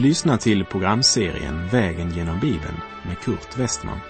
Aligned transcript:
Du 0.00 0.06
lyssnar 0.06 0.36
till 0.36 0.64
programserien 0.64 1.68
Vägen 1.68 2.10
genom 2.10 2.40
Bibeln 2.40 2.80
med 3.06 3.18
Kurt 3.18 3.58
Westman. 3.58 4.00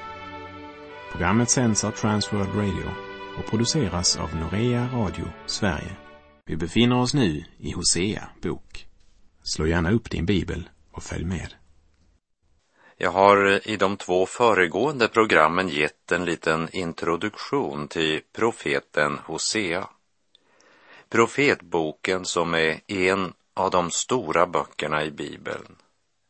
Programmet 1.13 1.51
sänds 1.51 1.85
av 1.85 1.91
Transworld 1.91 2.55
Radio 2.55 2.91
och 3.39 3.47
produceras 3.51 4.17
av 4.17 4.37
Norea 4.37 4.89
Radio 4.93 5.25
Sverige. 5.47 5.97
Vi 6.47 6.57
befinner 6.57 7.01
oss 7.01 7.15
nu 7.15 7.45
i 7.59 7.73
Hosea 7.73 8.29
bok. 8.43 8.87
Slå 9.43 9.67
gärna 9.67 9.91
upp 9.91 10.11
din 10.11 10.27
bibel 10.27 10.71
och 10.93 11.03
följ 11.03 11.25
med. 11.25 11.55
Jag 12.97 13.11
har 13.11 13.69
i 13.69 13.77
de 13.77 13.97
två 13.97 14.27
föregående 14.27 15.09
programmen 15.09 15.69
gett 15.69 16.13
en 16.13 16.25
liten 16.25 16.69
introduktion 16.73 17.89
till 17.89 18.21
profeten 18.37 19.19
Hosea. 19.25 19.89
Profetboken 21.09 22.25
som 22.25 22.55
är 22.55 22.81
en 22.87 23.33
av 23.55 23.71
de 23.71 23.91
stora 23.91 24.47
böckerna 24.47 25.05
i 25.05 25.11
Bibeln, 25.11 25.77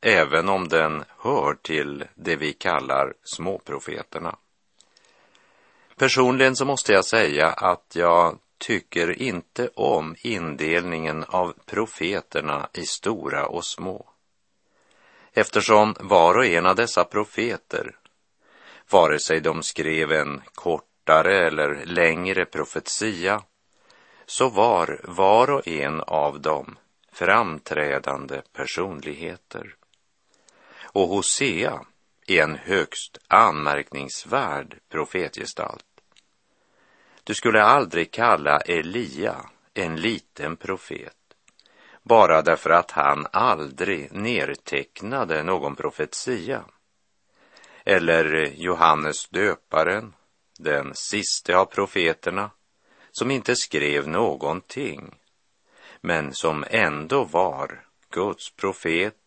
även 0.00 0.48
om 0.48 0.68
den 0.68 1.04
hör 1.18 1.54
till 1.54 2.04
det 2.14 2.36
vi 2.36 2.52
kallar 2.52 3.14
småprofeterna. 3.22 4.36
Personligen 5.96 6.56
så 6.56 6.64
måste 6.64 6.92
jag 6.92 7.04
säga 7.04 7.48
att 7.48 7.92
jag 7.94 8.38
tycker 8.58 9.22
inte 9.22 9.70
om 9.74 10.16
indelningen 10.18 11.24
av 11.28 11.54
profeterna 11.66 12.68
i 12.72 12.86
stora 12.86 13.46
och 13.46 13.64
små. 13.64 14.06
Eftersom 15.32 15.96
var 16.00 16.34
och 16.34 16.46
en 16.46 16.66
av 16.66 16.76
dessa 16.76 17.04
profeter, 17.04 17.96
vare 18.90 19.18
sig 19.18 19.40
de 19.40 19.62
skrev 19.62 20.12
en 20.12 20.42
kortare 20.54 21.46
eller 21.46 21.84
längre 21.84 22.44
profetia, 22.44 23.42
så 24.26 24.48
var 24.48 25.00
var 25.04 25.50
och 25.50 25.68
en 25.68 26.00
av 26.00 26.40
dem 26.40 26.78
framträdande 27.12 28.42
personligheter. 28.52 29.74
Och 30.92 31.08
Hosea 31.08 31.84
är 32.26 32.42
en 32.42 32.56
högst 32.56 33.18
anmärkningsvärd 33.28 34.78
profetgestalt. 34.88 35.84
Du 37.24 37.34
skulle 37.34 37.62
aldrig 37.62 38.12
kalla 38.12 38.58
Elia 38.60 39.50
en 39.74 39.96
liten 39.96 40.56
profet 40.56 41.14
bara 42.02 42.42
därför 42.42 42.70
att 42.70 42.90
han 42.90 43.26
aldrig 43.32 44.12
nertecknade 44.12 45.42
någon 45.42 45.76
profetia. 45.76 46.64
Eller 47.84 48.52
Johannes 48.54 49.28
döparen, 49.28 50.14
den 50.58 50.94
siste 50.94 51.56
av 51.56 51.64
profeterna, 51.64 52.50
som 53.10 53.30
inte 53.30 53.56
skrev 53.56 54.08
någonting, 54.08 55.14
men 56.00 56.34
som 56.34 56.64
ändå 56.70 57.24
var 57.24 57.84
Guds 58.10 58.50
profet 58.50 59.19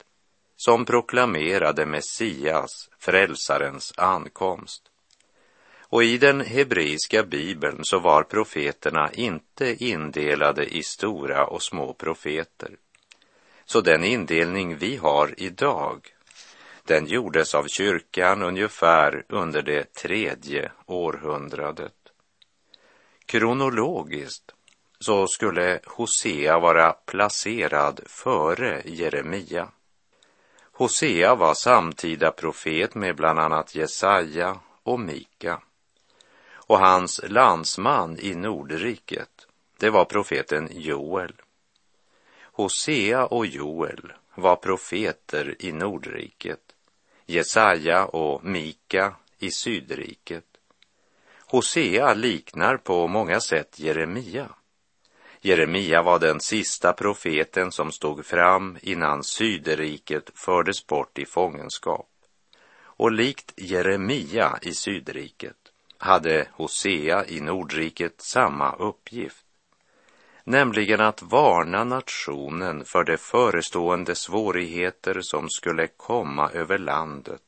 som 0.65 0.85
proklamerade 0.85 1.85
Messias, 1.85 2.89
frälsarens 2.99 3.93
ankomst. 3.97 4.83
Och 5.79 6.03
i 6.03 6.17
den 6.17 6.41
hebreiska 6.41 7.23
bibeln 7.23 7.79
så 7.83 7.99
var 7.99 8.23
profeterna 8.23 9.11
inte 9.13 9.83
indelade 9.83 10.65
i 10.65 10.83
stora 10.83 11.45
och 11.45 11.63
små 11.63 11.93
profeter. 11.93 12.71
Så 13.65 13.81
den 13.81 14.03
indelning 14.03 14.77
vi 14.77 14.95
har 14.95 15.33
idag, 15.37 16.07
den 16.83 17.05
gjordes 17.05 17.55
av 17.55 17.67
kyrkan 17.67 18.43
ungefär 18.43 19.25
under 19.29 19.61
det 19.61 19.93
tredje 19.93 20.71
århundradet. 20.85 21.95
Kronologiskt 23.25 24.51
så 24.99 25.27
skulle 25.27 25.79
Hosea 25.85 26.59
vara 26.59 26.91
placerad 26.91 27.99
före 28.05 28.81
Jeremia. 28.85 29.67
Hosea 30.75 31.35
var 31.35 31.53
samtida 31.53 32.31
profet 32.31 32.95
med 32.95 33.15
bland 33.15 33.39
annat 33.39 33.75
Jesaja 33.75 34.59
och 34.83 34.99
Mika. 34.99 35.61
Och 36.51 36.79
hans 36.79 37.21
landsman 37.23 38.17
i 38.19 38.35
Nordriket, 38.35 39.47
det 39.77 39.89
var 39.89 40.05
profeten 40.05 40.69
Joel. 40.71 41.33
Hosea 42.41 43.25
och 43.25 43.45
Joel 43.45 44.13
var 44.35 44.55
profeter 44.55 45.55
i 45.59 45.71
Nordriket, 45.71 46.75
Jesaja 47.25 48.05
och 48.05 48.45
Mika 48.45 49.15
i 49.39 49.51
Sydriket. 49.51 50.45
Hosea 51.39 52.13
liknar 52.13 52.77
på 52.77 53.07
många 53.07 53.39
sätt 53.39 53.79
Jeremia. 53.79 54.49
Jeremia 55.45 56.01
var 56.01 56.19
den 56.19 56.39
sista 56.39 56.93
profeten 56.93 57.71
som 57.71 57.91
stod 57.91 58.25
fram 58.25 58.77
innan 58.81 59.23
Syderiket 59.23 60.29
fördes 60.35 60.87
bort 60.87 61.19
i 61.19 61.25
fångenskap. 61.25 62.09
Och 62.81 63.11
likt 63.11 63.53
Jeremia 63.55 64.57
i 64.61 64.73
Sydriket 64.73 65.57
hade 65.97 66.47
Hosea 66.51 67.25
i 67.25 67.41
Nordriket 67.41 68.21
samma 68.21 68.75
uppgift, 68.75 69.45
nämligen 70.43 71.01
att 71.01 71.21
varna 71.21 71.83
nationen 71.83 72.85
för 72.85 73.03
de 73.03 73.17
förestående 73.17 74.15
svårigheter 74.15 75.21
som 75.21 75.49
skulle 75.49 75.87
komma 75.87 76.49
över 76.49 76.77
landet 76.77 77.41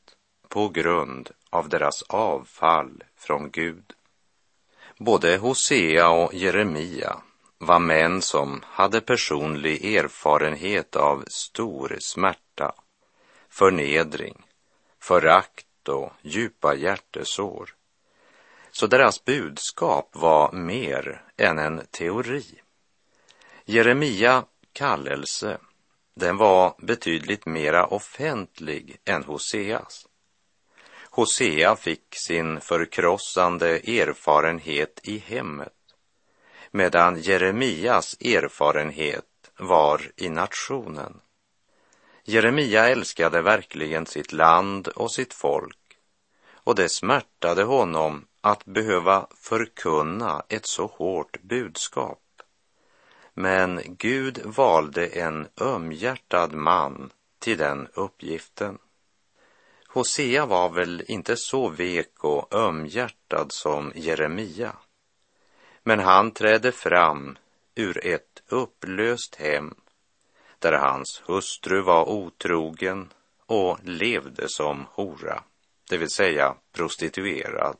på 0.48 0.68
grund 0.68 1.30
av 1.50 1.68
deras 1.68 2.02
avfall 2.02 3.02
från 3.16 3.50
Gud. 3.50 3.92
Både 4.98 5.36
Hosea 5.36 6.10
och 6.10 6.34
Jeremia 6.34 7.22
var 7.58 7.78
män 7.78 8.22
som 8.22 8.62
hade 8.66 9.00
personlig 9.00 9.94
erfarenhet 9.94 10.96
av 10.96 11.24
stor 11.26 11.96
smärta, 12.00 12.74
förnedring, 13.48 14.46
förakt 15.00 15.88
och 15.88 16.12
djupa 16.22 16.74
hjärtesår. 16.74 17.74
Så 18.70 18.86
deras 18.86 19.24
budskap 19.24 20.10
var 20.12 20.52
mer 20.52 21.22
än 21.36 21.58
en 21.58 21.86
teori. 21.90 22.44
Jeremia 23.64 24.44
kallelse, 24.72 25.58
den 26.14 26.36
var 26.36 26.74
betydligt 26.78 27.46
mera 27.46 27.86
offentlig 27.86 28.96
än 29.04 29.24
Hoseas. 29.24 30.06
Hosea 31.10 31.76
fick 31.76 32.06
sin 32.26 32.60
förkrossande 32.60 33.68
erfarenhet 33.78 35.00
i 35.02 35.18
hemmet 35.18 35.75
medan 36.76 37.20
Jeremias 37.20 38.16
erfarenhet 38.20 39.24
var 39.58 40.10
i 40.16 40.28
nationen. 40.28 41.20
Jeremia 42.24 42.88
älskade 42.88 43.42
verkligen 43.42 44.06
sitt 44.06 44.32
land 44.32 44.88
och 44.88 45.12
sitt 45.12 45.34
folk 45.34 45.98
och 46.54 46.74
det 46.74 46.88
smärtade 46.88 47.62
honom 47.62 48.26
att 48.40 48.64
behöva 48.64 49.26
förkunna 49.34 50.44
ett 50.48 50.66
så 50.66 50.86
hårt 50.86 51.42
budskap. 51.42 52.22
Men 53.34 53.80
Gud 53.86 54.40
valde 54.44 55.06
en 55.06 55.48
ömhjärtad 55.60 56.52
man 56.52 57.10
till 57.38 57.58
den 57.58 57.88
uppgiften. 57.94 58.78
Hosea 59.88 60.46
var 60.46 60.68
väl 60.68 61.04
inte 61.08 61.36
så 61.36 61.68
vek 61.68 62.24
och 62.24 62.54
ömhjärtad 62.54 63.52
som 63.52 63.92
Jeremia. 63.94 64.76
Men 65.88 66.00
han 66.00 66.30
trädde 66.30 66.72
fram 66.72 67.38
ur 67.74 68.06
ett 68.06 68.42
upplöst 68.48 69.34
hem 69.34 69.74
där 70.58 70.72
hans 70.72 71.22
hustru 71.26 71.82
var 71.82 72.08
otrogen 72.08 73.12
och 73.46 73.78
levde 73.82 74.48
som 74.48 74.86
hora, 74.90 75.42
det 75.88 75.96
vill 75.98 76.10
säga 76.10 76.54
prostituerad. 76.72 77.76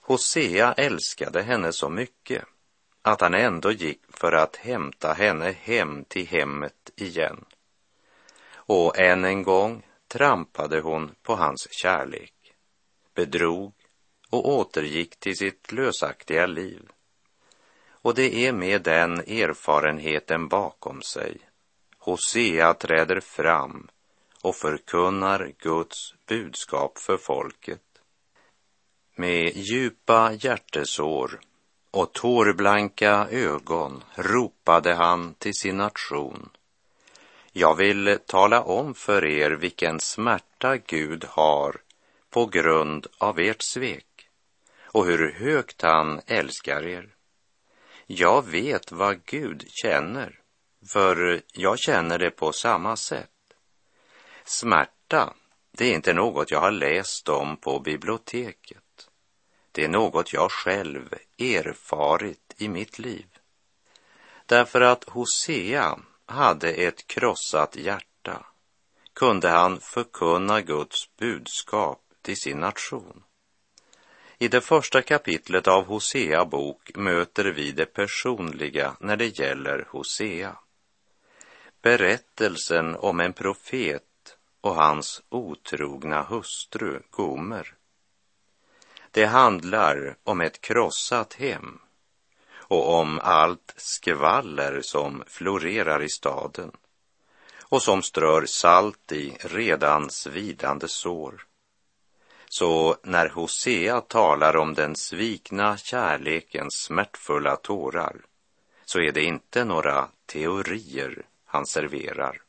Hosea 0.00 0.72
älskade 0.72 1.42
henne 1.42 1.72
så 1.72 1.88
mycket 1.88 2.44
att 3.02 3.20
han 3.20 3.34
ändå 3.34 3.72
gick 3.72 4.02
för 4.08 4.32
att 4.32 4.56
hämta 4.56 5.12
henne 5.12 5.52
hem 5.52 6.04
till 6.04 6.26
hemmet 6.26 6.90
igen. 6.96 7.44
Och 8.54 8.98
än 8.98 9.24
en 9.24 9.42
gång 9.42 9.86
trampade 10.08 10.80
hon 10.80 11.14
på 11.22 11.34
hans 11.34 11.68
kärlek, 11.70 12.54
bedrog 13.14 13.74
och 14.30 14.48
återgick 14.48 15.16
till 15.16 15.36
sitt 15.36 15.72
lösaktiga 15.72 16.46
liv. 16.46 16.82
Och 17.88 18.14
det 18.14 18.46
är 18.46 18.52
med 18.52 18.82
den 18.82 19.12
erfarenheten 19.20 20.48
bakom 20.48 21.02
sig 21.02 21.38
Hosea 22.06 22.74
träder 22.74 23.20
fram 23.20 23.88
och 24.42 24.54
förkunnar 24.54 25.52
Guds 25.58 26.14
budskap 26.26 26.98
för 26.98 27.16
folket. 27.16 27.82
Med 29.14 29.56
djupa 29.56 30.32
hjärtesår 30.32 31.40
och 31.90 32.12
tårblanka 32.12 33.28
ögon 33.30 34.04
ropade 34.14 34.94
han 34.94 35.34
till 35.34 35.54
sin 35.54 35.76
nation. 35.76 36.48
Jag 37.52 37.74
vill 37.74 38.18
tala 38.26 38.62
om 38.62 38.94
för 38.94 39.24
er 39.24 39.50
vilken 39.50 40.00
smärta 40.00 40.76
Gud 40.76 41.24
har 41.28 41.76
på 42.30 42.46
grund 42.46 43.06
av 43.18 43.38
ert 43.38 43.62
svek 43.62 44.15
och 44.96 45.06
hur 45.06 45.32
högt 45.32 45.82
han 45.82 46.20
älskar 46.26 46.86
er. 46.86 47.14
Jag 48.06 48.46
vet 48.46 48.92
vad 48.92 49.24
Gud 49.24 49.64
känner, 49.68 50.40
för 50.92 51.42
jag 51.52 51.78
känner 51.78 52.18
det 52.18 52.30
på 52.30 52.52
samma 52.52 52.96
sätt. 52.96 53.30
Smärta, 54.44 55.34
det 55.70 55.84
är 55.84 55.94
inte 55.94 56.12
något 56.12 56.50
jag 56.50 56.60
har 56.60 56.70
läst 56.70 57.28
om 57.28 57.56
på 57.56 57.80
biblioteket. 57.80 59.08
Det 59.72 59.84
är 59.84 59.88
något 59.88 60.32
jag 60.32 60.50
själv 60.50 61.14
erfarit 61.38 62.54
i 62.56 62.68
mitt 62.68 62.98
liv. 62.98 63.26
Därför 64.46 64.80
att 64.80 65.08
Hosea 65.08 65.98
hade 66.26 66.72
ett 66.72 67.06
krossat 67.06 67.76
hjärta 67.76 68.46
kunde 69.14 69.48
han 69.48 69.80
förkunna 69.80 70.60
Guds 70.60 71.16
budskap 71.16 72.00
till 72.22 72.36
sin 72.36 72.58
nation. 72.58 73.22
I 74.38 74.48
det 74.48 74.60
första 74.60 75.02
kapitlet 75.02 75.68
av 75.68 75.84
Hosea 75.84 76.44
bok 76.44 76.90
möter 76.94 77.44
vi 77.44 77.72
det 77.72 77.86
personliga 77.86 78.96
när 79.00 79.16
det 79.16 79.38
gäller 79.38 79.86
Hosea. 79.88 80.56
Berättelsen 81.82 82.96
om 82.96 83.20
en 83.20 83.32
profet 83.32 84.02
och 84.60 84.74
hans 84.74 85.22
otrogna 85.28 86.22
hustru 86.22 87.00
Gomer. 87.10 87.74
Det 89.10 89.26
handlar 89.26 90.16
om 90.24 90.40
ett 90.40 90.60
krossat 90.60 91.34
hem 91.34 91.78
och 92.52 92.94
om 92.94 93.20
allt 93.22 93.74
skvaller 93.76 94.80
som 94.82 95.24
florerar 95.26 96.02
i 96.02 96.08
staden 96.08 96.72
och 97.62 97.82
som 97.82 98.02
strör 98.02 98.46
salt 98.46 99.12
i 99.12 99.36
redan 99.40 100.10
svidande 100.10 100.88
sår. 100.88 101.46
Så 102.58 102.96
när 103.02 103.28
Hosea 103.28 104.00
talar 104.00 104.56
om 104.56 104.74
den 104.74 104.96
svikna 104.96 105.76
kärlekens 105.76 106.74
smärtfulla 106.74 107.56
tårar 107.56 108.16
så 108.84 109.00
är 109.00 109.12
det 109.12 109.22
inte 109.24 109.64
några 109.64 110.08
teorier 110.26 111.22
han 111.44 111.66
serverar. 111.66 112.42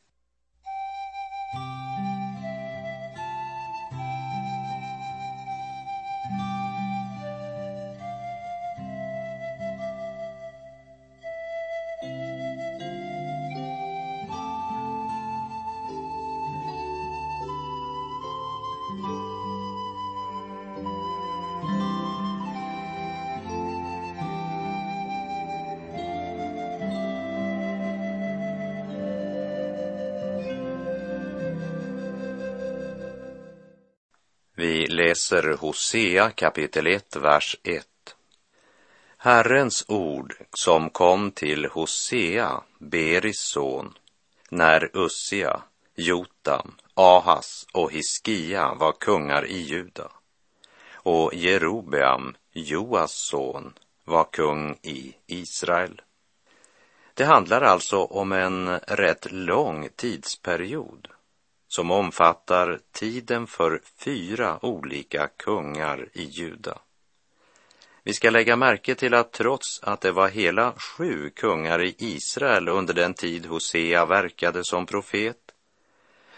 Vi 34.60 34.88
läser 34.88 35.58
Hosea 35.58 36.32
kapitel 36.32 36.88
1, 36.88 37.16
vers 37.16 37.56
1. 37.64 37.86
Herrens 39.18 39.86
ord 39.88 40.34
som 40.54 40.90
kom 40.90 41.32
till 41.32 41.66
Hosea, 41.66 42.62
Beris 42.80 43.40
son, 43.40 43.94
när 44.50 44.90
Ussia, 44.94 45.62
Jotam, 45.96 46.76
Ahas 46.94 47.68
och 47.74 47.92
Hiskia 47.92 48.74
var 48.74 48.92
kungar 48.92 49.46
i 49.46 49.58
Juda 49.58 50.12
och 50.94 51.34
Jerobeam, 51.34 52.36
Joas 52.52 53.12
son, 53.12 53.74
var 54.04 54.24
kung 54.24 54.78
i 54.82 55.16
Israel. 55.28 56.02
Det 57.14 57.26
handlar 57.26 57.62
alltså 57.62 58.04
om 58.04 58.32
en 58.32 58.80
rätt 58.80 59.32
lång 59.32 59.90
tidsperiod 59.96 61.08
som 61.68 61.92
omfattar 61.92 62.80
tiden 62.92 63.48
för 63.48 63.82
fyra 63.98 64.66
olika 64.66 65.28
kungar 65.28 66.10
i 66.14 66.24
Juda. 66.24 66.80
Vi 68.04 68.14
ska 68.14 68.30
lägga 68.30 68.56
märke 68.56 68.96
till 68.96 69.14
att 69.14 69.32
trots 69.32 69.80
att 69.84 70.02
det 70.02 70.12
var 70.12 70.30
hela 70.30 70.74
sju 70.74 71.30
kungar 71.30 71.84
i 71.84 71.96
Israel 71.98 72.70
under 72.70 72.94
den 72.94 73.14
tid 73.14 73.46
Hosea 73.46 74.06
verkade 74.06 74.64
som 74.64 74.86
profet, 74.86 75.38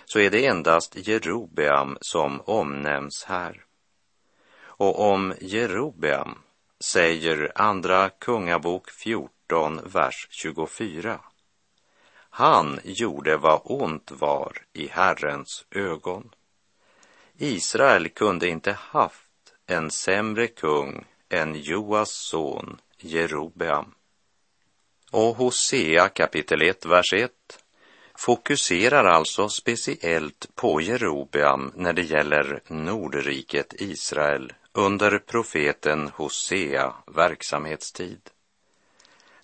så 0.05 0.19
är 0.19 0.29
det 0.29 0.45
endast 0.45 1.07
Jerobeam 1.07 1.97
som 2.01 2.41
omnämns 2.41 3.25
här. 3.27 3.63
Och 4.61 5.11
om 5.11 5.33
Jerobeam 5.41 6.37
säger 6.79 7.51
Andra 7.55 8.09
Kungabok 8.09 8.89
14, 8.91 9.81
vers 9.83 10.27
24. 10.29 11.19
Han 12.29 12.79
gjorde 12.83 13.37
vad 13.37 13.61
ont 13.63 14.11
var 14.11 14.57
i 14.73 14.87
Herrens 14.87 15.65
ögon. 15.71 16.29
Israel 17.37 18.09
kunde 18.09 18.47
inte 18.47 18.71
haft 18.71 19.53
en 19.67 19.91
sämre 19.91 20.47
kung 20.47 21.05
än 21.29 21.55
Joas 21.55 22.11
son 22.11 22.81
Jerobeam. 22.97 23.93
Och 25.11 25.35
Hosea 25.35 26.09
kapitel 26.09 26.61
1, 26.61 26.85
vers 26.85 27.13
1 27.13 27.31
fokuserar 28.15 29.05
alltså 29.05 29.49
speciellt 29.49 30.55
på 30.55 30.81
Jerobeam 30.81 31.71
när 31.75 31.93
det 31.93 32.01
gäller 32.01 32.61
Nordriket 32.67 33.73
Israel 33.81 34.53
under 34.73 35.19
profeten 35.19 36.07
Hosea 36.15 36.93
verksamhetstid. 37.07 38.29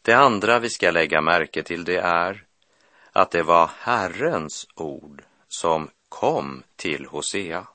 Det 0.02 0.14
andra 0.14 0.60
vi 0.60 0.70
ska 0.70 0.92
lägga 0.92 1.22
märke 1.22 1.64
till 1.64 1.84
det 1.84 1.98
är 1.98 2.45
att 3.16 3.32
det 3.32 3.44
var 3.44 3.70
Herrens 3.80 4.68
ord 4.76 5.24
som 5.48 5.90
kom 6.10 6.64
till 6.76 7.06
Hosea. 7.06 7.68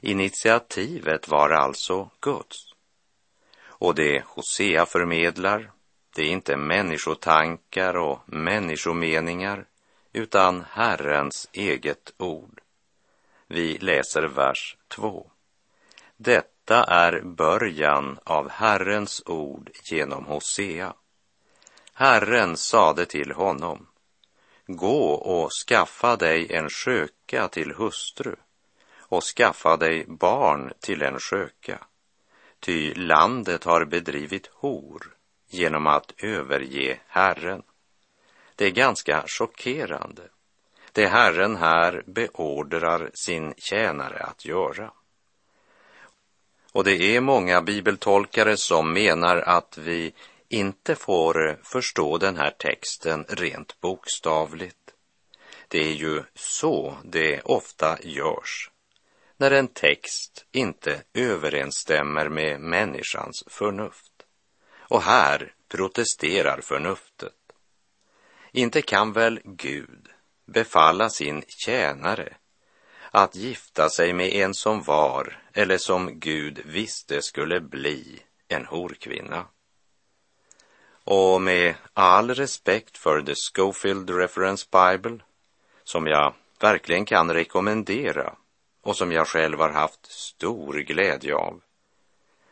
Initiativet 0.00 1.28
var 1.28 1.50
alltså 1.50 2.10
Guds. 2.20 2.58
Och 3.60 3.94
det 3.94 4.24
Hosea 4.26 4.86
förmedlar, 4.86 5.70
det 6.14 6.22
är 6.22 6.26
inte 6.26 6.56
människotankar 6.56 7.96
och 7.96 8.20
människomeningar, 8.26 9.66
utan 10.12 10.64
Herrens 10.70 11.48
eget 11.52 12.12
ord. 12.16 12.60
Vi 13.46 13.78
läser 13.78 14.22
vers 14.22 14.76
2. 14.88 15.30
Detta 16.16 16.84
är 16.84 17.20
början 17.20 18.18
av 18.24 18.48
Herrens 18.48 19.22
ord 19.26 19.70
genom 19.84 20.24
Hosea. 20.24 20.94
Herren 21.92 22.56
sade 22.56 23.06
till 23.06 23.32
honom, 23.32 23.86
Gå 24.70 25.12
och 25.12 25.50
skaffa 25.52 26.16
dig 26.16 26.52
en 26.52 26.70
sköka 26.70 27.48
till 27.48 27.72
hustru 27.72 28.36
och 28.98 29.22
skaffa 29.24 29.76
dig 29.76 30.04
barn 30.08 30.72
till 30.80 31.02
en 31.02 31.18
sköka. 31.18 31.78
Ty 32.60 32.94
landet 32.94 33.64
har 33.64 33.84
bedrivit 33.84 34.50
hor 34.54 35.16
genom 35.46 35.86
att 35.86 36.12
överge 36.18 37.00
Herren. 37.06 37.62
Det 38.56 38.66
är 38.66 38.70
ganska 38.70 39.24
chockerande. 39.26 40.22
Det 40.92 41.06
Herren 41.06 41.56
här 41.56 42.02
beordrar 42.06 43.10
sin 43.14 43.54
tjänare 43.56 44.18
att 44.18 44.44
göra. 44.44 44.92
Och 46.72 46.84
det 46.84 47.16
är 47.16 47.20
många 47.20 47.62
bibeltolkare 47.62 48.56
som 48.56 48.92
menar 48.92 49.36
att 49.36 49.78
vi 49.78 50.12
inte 50.48 50.94
får 50.94 51.60
förstå 51.62 52.18
den 52.18 52.36
här 52.36 52.50
texten 52.50 53.24
rent 53.28 53.80
bokstavligt. 53.80 54.94
Det 55.68 55.78
är 55.78 55.94
ju 55.94 56.22
så 56.34 56.98
det 57.04 57.40
ofta 57.40 57.98
görs 58.02 58.70
när 59.38 59.50
en 59.50 59.68
text 59.68 60.46
inte 60.52 61.02
överensstämmer 61.14 62.28
med 62.28 62.60
människans 62.60 63.44
förnuft. 63.46 64.12
Och 64.76 65.02
här 65.02 65.54
protesterar 65.68 66.60
förnuftet. 66.60 67.34
Inte 68.52 68.82
kan 68.82 69.12
väl 69.12 69.40
Gud 69.44 70.08
befalla 70.46 71.10
sin 71.10 71.42
tjänare 71.48 72.36
att 73.10 73.34
gifta 73.34 73.90
sig 73.90 74.12
med 74.12 74.32
en 74.32 74.54
som 74.54 74.82
var, 74.82 75.42
eller 75.52 75.78
som 75.78 76.20
Gud 76.20 76.60
visste 76.64 77.22
skulle 77.22 77.60
bli, 77.60 78.22
en 78.48 78.66
horkvinna. 78.66 79.46
Och 81.10 81.42
med 81.42 81.74
all 81.94 82.34
respekt 82.34 82.98
för 82.98 83.22
The 83.22 83.34
Schofield 83.34 84.10
Reference 84.10 84.66
Bible, 84.72 85.18
som 85.84 86.06
jag 86.06 86.34
verkligen 86.60 87.04
kan 87.04 87.34
rekommendera 87.34 88.34
och 88.82 88.96
som 88.96 89.12
jag 89.12 89.26
själv 89.26 89.58
har 89.58 89.70
haft 89.70 90.12
stor 90.12 90.74
glädje 90.74 91.34
av, 91.34 91.60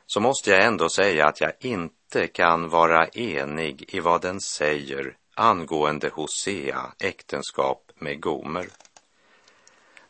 så 0.06 0.20
måste 0.20 0.50
jag 0.50 0.64
ändå 0.64 0.88
säga 0.88 1.26
att 1.26 1.40
jag 1.40 1.52
inte 1.60 2.26
kan 2.26 2.68
vara 2.68 3.06
enig 3.06 3.84
i 3.88 4.00
vad 4.00 4.22
den 4.22 4.40
säger 4.40 5.16
angående 5.34 6.08
Hosea 6.08 6.92
äktenskap 6.98 7.92
med 7.94 8.20
Gomer. 8.20 8.68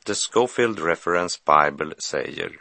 The 0.05 0.15
Schofield 0.15 0.79
Reference 0.85 1.38
Bible 1.47 1.95
säger 1.99 2.61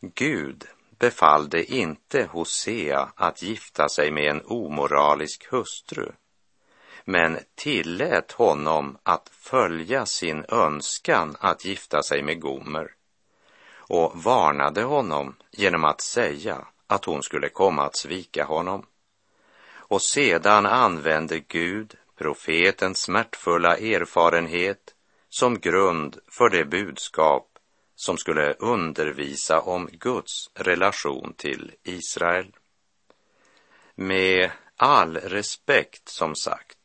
Gud 0.00 0.64
befallde 1.02 1.64
inte 1.64 2.28
Hosea 2.32 3.08
att 3.16 3.42
gifta 3.42 3.88
sig 3.88 4.10
med 4.10 4.30
en 4.30 4.42
omoralisk 4.44 5.46
hustru, 5.50 6.12
men 7.04 7.38
tillät 7.54 8.32
honom 8.32 8.98
att 9.02 9.28
följa 9.28 10.06
sin 10.06 10.44
önskan 10.48 11.36
att 11.40 11.64
gifta 11.64 12.02
sig 12.02 12.22
med 12.22 12.40
Gomer 12.40 12.90
och 13.74 14.22
varnade 14.22 14.82
honom 14.82 15.36
genom 15.50 15.84
att 15.84 16.00
säga 16.00 16.66
att 16.86 17.04
hon 17.04 17.22
skulle 17.22 17.48
komma 17.48 17.82
att 17.82 17.96
svika 17.96 18.44
honom. 18.44 18.86
Och 19.72 20.02
sedan 20.02 20.66
använde 20.66 21.38
Gud 21.38 21.94
profetens 22.18 23.02
smärtfulla 23.02 23.76
erfarenhet 23.76 24.94
som 25.28 25.60
grund 25.60 26.18
för 26.28 26.50
det 26.50 26.64
budskap 26.64 27.51
som 27.94 28.18
skulle 28.18 28.52
undervisa 28.52 29.60
om 29.60 29.88
Guds 29.92 30.50
relation 30.54 31.34
till 31.36 31.72
Israel. 31.82 32.56
Med 33.94 34.50
all 34.76 35.16
respekt, 35.16 36.08
som 36.08 36.36
sagt, 36.36 36.78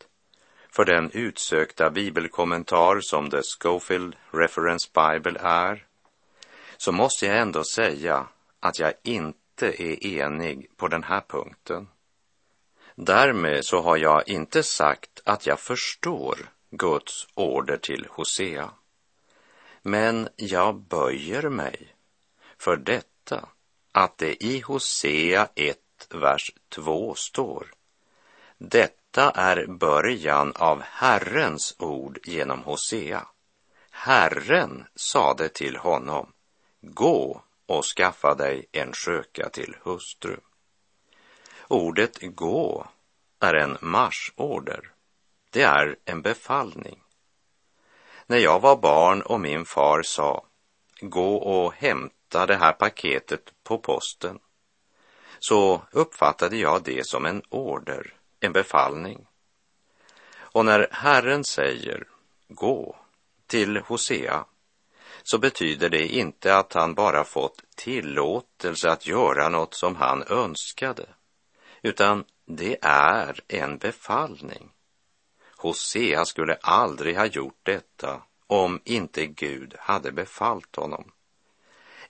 för 0.70 0.86
den 0.86 1.12
utsökta 1.12 1.90
bibelkommentar 1.90 3.00
som 3.02 3.30
The 3.30 3.42
Schofield 3.42 4.16
Reference 4.32 4.90
Bible 4.94 5.40
är, 5.40 5.86
så 6.78 6.92
måste 6.92 7.26
jag 7.26 7.38
ändå 7.38 7.64
säga 7.64 8.28
att 8.60 8.80
jag 8.80 8.94
inte 9.04 9.84
är 9.84 10.06
enig 10.06 10.70
på 10.78 10.88
den 10.88 11.04
här 11.04 11.22
punkten. 11.28 11.88
Därmed 12.96 13.66
så 13.66 13.82
har 13.82 13.98
jag 13.98 14.30
inte 14.30 14.64
sagt 14.64 15.22
att 15.26 15.46
jag 15.46 15.60
förstår 15.60 16.38
Guds 16.72 17.28
order 17.34 17.78
till 17.78 18.08
Hosea. 18.10 18.70
Men 19.88 20.30
jag 20.36 20.76
böjer 20.76 21.50
mig 21.50 21.96
för 22.58 22.78
detta 22.78 23.50
att 23.92 24.18
det 24.18 24.44
i 24.44 24.60
Hosea 24.60 25.50
1, 25.56 25.78
vers 26.10 26.52
2 26.70 27.16
står. 27.16 27.74
Detta 28.58 29.32
är 29.32 29.66
början 29.68 30.54
av 30.56 30.82
Herrens 30.82 31.76
ord 31.80 32.20
genom 32.24 32.64
Hosea. 32.64 33.28
Herren 33.92 34.86
sade 34.96 35.50
till 35.50 35.78
honom, 35.78 36.34
gå 36.82 37.42
och 37.66 37.86
skaffa 37.86 38.36
dig 38.36 38.66
en 38.72 38.94
sköka 38.94 39.50
till 39.50 39.76
hustru. 39.84 40.38
Ordet 41.68 42.18
gå 42.22 42.88
är 43.40 43.54
en 43.54 43.78
marschorder. 43.82 44.92
Det 45.50 45.64
är 45.64 45.98
en 46.06 46.22
befallning. 46.22 47.02
När 48.30 48.38
jag 48.38 48.60
var 48.60 48.76
barn 48.76 49.22
och 49.22 49.40
min 49.40 49.66
far 49.66 50.02
sa, 50.02 50.46
gå 51.02 51.36
och 51.36 51.74
hämta 51.74 52.46
det 52.46 52.56
här 52.56 52.74
paketet 52.74 53.54
på 53.64 53.78
posten, 53.78 54.40
så 55.40 55.82
uppfattade 55.92 56.58
jag 56.58 56.84
det 56.84 57.08
som 57.08 57.26
en 57.26 57.42
order, 57.50 58.14
en 58.40 58.54
befallning. 58.54 59.28
Och 60.36 60.66
när 60.66 60.88
Herren 60.92 61.44
säger, 61.44 62.08
gå 62.48 62.96
till 63.48 63.78
Hosea, 63.78 64.46
så 65.24 65.38
betyder 65.38 65.90
det 65.90 66.08
inte 66.08 66.56
att 66.58 66.74
han 66.74 66.94
bara 66.94 67.24
fått 67.24 67.64
tillåtelse 67.76 68.92
att 68.92 69.08
göra 69.08 69.50
något 69.50 69.74
som 69.74 69.96
han 69.96 70.24
önskade, 70.24 71.06
utan 71.82 72.26
det 72.46 72.78
är 72.82 73.40
en 73.48 73.78
befallning. 73.78 74.72
Hosea 75.58 76.26
skulle 76.26 76.58
aldrig 76.62 77.18
ha 77.18 77.26
gjort 77.26 77.60
detta 77.64 78.22
om 78.48 78.82
inte 78.84 79.26
Gud 79.26 79.76
hade 79.80 80.12
befallt 80.12 80.76
honom. 80.76 81.12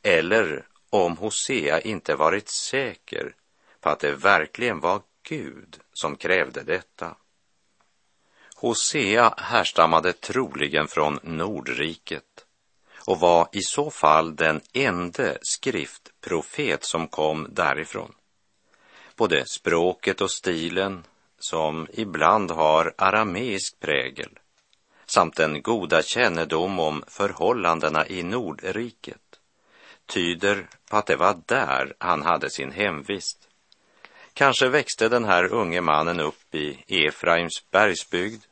Eller 0.01 0.67
om 0.89 1.17
Hosea 1.17 1.81
inte 1.81 2.15
varit 2.15 2.49
säker 2.49 3.35
på 3.79 3.89
att 3.89 3.99
det 3.99 4.11
verkligen 4.11 4.79
var 4.79 5.01
Gud 5.23 5.79
som 5.93 6.15
krävde 6.15 6.63
detta. 6.63 7.15
Hosea 8.55 9.33
härstammade 9.37 10.13
troligen 10.13 10.87
från 10.87 11.19
Nordriket 11.23 12.45
och 13.07 13.19
var 13.19 13.49
i 13.51 13.61
så 13.61 13.91
fall 13.91 14.35
den 14.35 14.61
ende 14.73 15.37
skriftprofet 15.41 16.83
som 16.83 17.07
kom 17.07 17.47
därifrån. 17.49 18.13
Både 19.15 19.45
språket 19.45 20.21
och 20.21 20.31
stilen 20.31 21.03
som 21.39 21.87
ibland 21.93 22.51
har 22.51 22.93
arameisk 22.97 23.79
prägel 23.79 24.39
samt 25.05 25.35
den 25.35 25.61
goda 25.61 26.03
kännedom 26.03 26.79
om 26.79 27.03
förhållandena 27.07 28.07
i 28.07 28.23
Nordriket 28.23 29.39
tyder 30.05 30.67
på 30.89 30.97
att 30.97 31.05
det 31.05 31.15
var 31.15 31.41
där 31.45 31.93
han 31.97 32.21
hade 32.21 32.49
sin 32.49 32.71
hemvist. 32.71 33.47
Kanske 34.33 34.69
växte 34.69 35.09
den 35.09 35.25
här 35.25 35.53
unge 35.53 35.81
mannen 35.81 36.19
upp 36.19 36.55
i 36.55 36.83
Efraims 36.87 37.71
bergsbygd. 37.71 38.43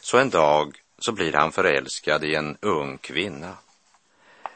Så 0.00 0.18
en 0.18 0.30
dag 0.30 0.82
så 0.98 1.12
blir 1.12 1.32
han 1.32 1.52
förälskad 1.52 2.24
i 2.24 2.34
en 2.34 2.56
ung 2.60 2.98
kvinna. 2.98 3.56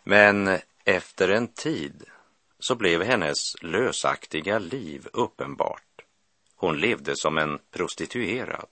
Men 0.05 0.59
efter 0.85 1.29
en 1.29 1.49
tid 1.49 2.05
så 2.59 2.75
blev 2.75 3.03
hennes 3.03 3.63
lösaktiga 3.63 4.59
liv 4.59 5.09
uppenbart. 5.13 5.92
Hon 6.63 6.81
levde 6.81 7.17
som 7.17 7.39
en 7.39 7.59
prostituerad. 7.71 8.69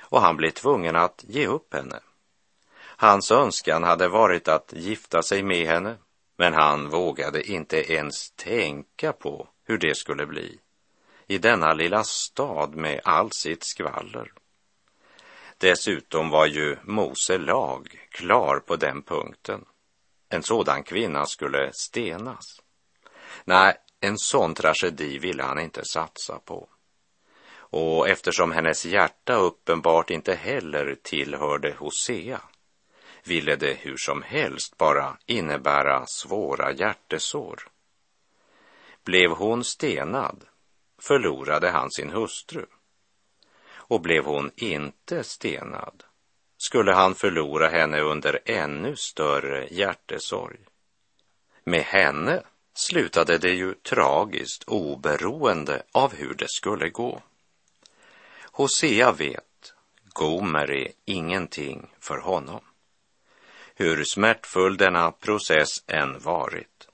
Och 0.00 0.20
han 0.20 0.36
blev 0.36 0.50
tvungen 0.50 0.96
att 0.96 1.24
ge 1.28 1.46
upp 1.46 1.74
henne. 1.74 2.00
Hans 2.78 3.30
önskan 3.30 3.82
hade 3.82 4.08
varit 4.08 4.48
att 4.48 4.72
gifta 4.76 5.22
sig 5.22 5.42
med 5.42 5.66
henne, 5.66 5.96
men 6.36 6.54
han 6.54 6.88
vågade 6.88 7.50
inte 7.50 7.92
ens 7.92 8.30
tänka 8.30 9.12
på 9.12 9.48
hur 9.64 9.78
det 9.78 9.96
skulle 9.96 10.26
bli 10.26 10.58
i 11.26 11.38
denna 11.38 11.72
lilla 11.72 12.04
stad 12.04 12.74
med 12.74 13.00
all 13.04 13.30
sitt 13.32 13.64
skvaller. 13.64 14.32
Dessutom 15.58 16.30
var 16.30 16.46
ju 16.46 16.76
Mose 16.82 17.38
lag 17.38 18.08
klar 18.10 18.58
på 18.66 18.76
den 18.76 19.02
punkten. 19.02 19.64
En 20.28 20.42
sådan 20.42 20.82
kvinna 20.82 21.26
skulle 21.26 21.72
stenas. 21.72 22.62
Nej, 23.44 23.76
en 24.02 24.18
sån 24.18 24.54
tragedi 24.54 25.18
ville 25.18 25.42
han 25.42 25.58
inte 25.58 25.84
satsa 25.84 26.38
på. 26.38 26.68
Och 27.54 28.08
eftersom 28.08 28.52
hennes 28.52 28.84
hjärta 28.84 29.34
uppenbart 29.34 30.10
inte 30.10 30.34
heller 30.34 30.96
tillhörde 31.02 31.74
Hosea 31.78 32.40
ville 33.24 33.56
det 33.56 33.74
hur 33.80 33.96
som 33.96 34.22
helst 34.22 34.76
bara 34.78 35.16
innebära 35.26 36.06
svåra 36.06 36.72
hjärtesår. 36.72 37.68
Blev 39.04 39.30
hon 39.30 39.64
stenad 39.64 40.44
förlorade 41.02 41.70
han 41.70 41.90
sin 41.90 42.10
hustru. 42.10 42.66
Och 43.70 44.00
blev 44.00 44.24
hon 44.24 44.50
inte 44.56 45.24
stenad 45.24 46.04
skulle 46.58 46.92
han 46.92 47.14
förlora 47.14 47.68
henne 47.68 48.00
under 48.00 48.38
ännu 48.44 48.96
större 48.96 49.68
hjärtesorg. 49.70 50.58
Med 51.64 51.82
henne 51.82 52.42
slutade 52.74 53.38
det 53.38 53.52
ju 53.52 53.74
tragiskt 53.74 54.64
oberoende 54.64 55.82
av 55.92 56.14
hur 56.14 56.34
det 56.34 56.48
skulle 56.48 56.88
gå. 56.88 57.22
Hosea 58.42 59.12
vet, 59.12 59.74
Gomer 60.04 60.70
är 60.70 60.92
ingenting 61.04 61.90
för 62.00 62.18
honom. 62.18 62.60
Hur 63.74 64.04
smärtfull 64.04 64.76
denna 64.76 65.12
process 65.12 65.82
än 65.86 66.18
varit, 66.18 66.88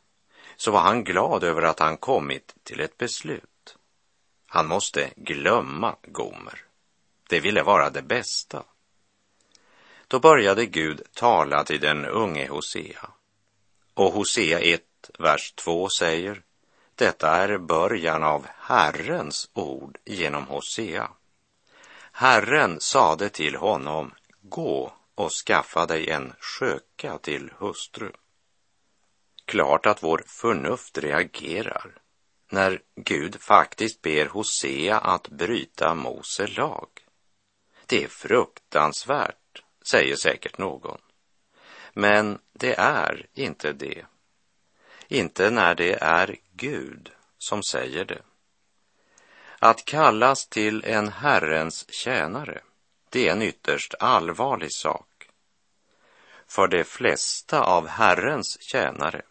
så 0.57 0.71
var 0.71 0.81
han 0.81 1.05
glad 1.05 1.45
över 1.45 1.63
att 1.63 1.79
han 1.79 1.97
kommit 1.97 2.55
till 2.63 2.81
ett 2.81 2.99
beslut. 2.99 3.77
Han 4.47 4.67
måste 4.67 5.11
glömma 5.17 5.97
Gomer. 6.03 6.65
Det 7.29 7.41
ville 7.41 7.63
vara 7.63 7.91
det 7.91 8.03
bästa. 8.03 8.65
Då 10.09 10.21
började 10.21 10.67
Gud 10.67 11.03
tala 11.15 11.65
till 11.65 11.81
den 11.81 12.07
unge 12.07 12.49
Hosea. 12.49 13.11
Och 13.95 14.13
Hosea 14.13 14.61
är 14.61 14.79
1, 15.15 15.21
vers 15.21 15.53
2 15.53 15.89
säger, 15.99 16.43
detta 16.95 17.31
är 17.31 17.59
början 17.59 18.23
av 18.23 18.47
Herrens 18.59 19.51
ord 19.53 19.99
genom 20.05 20.47
Hosea. 20.47 21.11
Herren 22.13 22.81
sade 22.81 23.29
till 23.29 23.57
honom, 23.57 24.15
gå 24.43 24.93
och 25.15 25.31
skaffa 25.31 25.87
dig 25.87 26.11
en 26.11 26.33
sköka 26.41 27.19
till 27.19 27.53
hustru. 27.59 28.13
Klart 29.45 29.87
att 29.87 30.03
vår 30.03 30.23
förnuft 30.27 30.99
reagerar 30.99 31.99
när 32.51 32.83
Gud 32.95 33.41
faktiskt 33.41 34.03
ber 34.03 34.27
Hosea 34.27 34.99
att 34.99 35.29
bryta 35.29 35.95
Mose 35.95 36.47
lag. 36.47 36.89
Det 37.87 38.05
är 38.05 38.09
fruktansvärt, 38.09 39.63
säger 39.91 40.17
säkert 40.17 40.59
någon. 40.59 41.01
Men 41.93 42.39
det 42.53 42.75
är 42.79 43.27
inte 43.35 43.73
det. 43.73 44.07
Inte 45.09 45.51
när 45.51 45.75
det 45.75 45.93
är 46.03 46.37
Gud 46.53 47.11
som 47.39 47.63
säger 47.63 48.05
det. 48.05 48.23
Att 49.59 49.85
kallas 49.85 50.47
till 50.47 50.85
en 50.85 51.09
Herrens 51.09 51.93
tjänare, 51.93 52.61
det 53.11 53.29
är 53.29 53.33
en 53.33 53.43
ytterst 53.43 53.95
allvarlig 54.01 54.73
sak. 54.73 55.29
För 56.47 56.69
de 56.69 56.85
flesta 56.85 57.63
av 57.63 57.87
Herrens 57.87 58.61
tjänare 58.61 59.23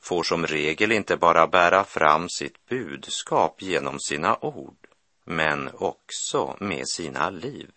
får 0.00 0.22
som 0.22 0.46
regel 0.46 0.92
inte 0.92 1.16
bara 1.16 1.46
bära 1.46 1.84
fram 1.84 2.28
sitt 2.28 2.66
budskap 2.66 3.62
genom 3.62 4.00
sina 4.00 4.36
ord, 4.40 4.86
men 5.24 5.70
också 5.74 6.56
med 6.60 6.88
sina 6.88 7.30
liv. 7.30 7.70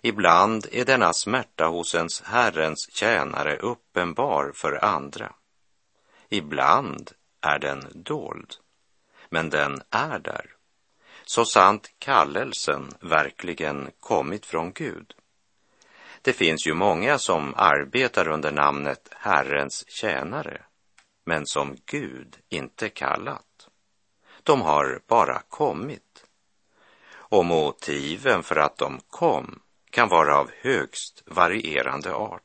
Ibland 0.00 0.66
är 0.72 0.84
denna 0.84 1.12
smärta 1.12 1.66
hos 1.66 1.94
ens 1.94 2.22
Herrens 2.22 2.88
tjänare 2.92 3.56
uppenbar 3.56 4.52
för 4.54 4.84
andra. 4.84 5.32
Ibland 6.28 7.12
är 7.40 7.58
den 7.58 7.82
dold, 7.94 8.54
men 9.30 9.50
den 9.50 9.82
är 9.90 10.18
där. 10.18 10.46
Så 11.24 11.44
sant 11.44 11.90
kallelsen 11.98 12.90
verkligen 13.00 13.90
kommit 14.00 14.46
från 14.46 14.72
Gud. 14.72 15.14
Det 16.22 16.32
finns 16.32 16.66
ju 16.66 16.74
många 16.74 17.18
som 17.18 17.54
arbetar 17.56 18.28
under 18.28 18.52
namnet 18.52 19.08
Herrens 19.12 19.84
tjänare, 19.88 20.62
men 21.24 21.46
som 21.46 21.76
Gud 21.86 22.36
inte 22.48 22.88
kallat. 22.88 23.68
De 24.42 24.62
har 24.62 25.00
bara 25.06 25.42
kommit. 25.48 26.24
Och 27.08 27.44
motiven 27.44 28.42
för 28.42 28.56
att 28.56 28.78
de 28.78 29.00
kom 29.10 29.60
kan 29.90 30.08
vara 30.08 30.38
av 30.38 30.50
högst 30.60 31.22
varierande 31.26 32.14
art. 32.14 32.42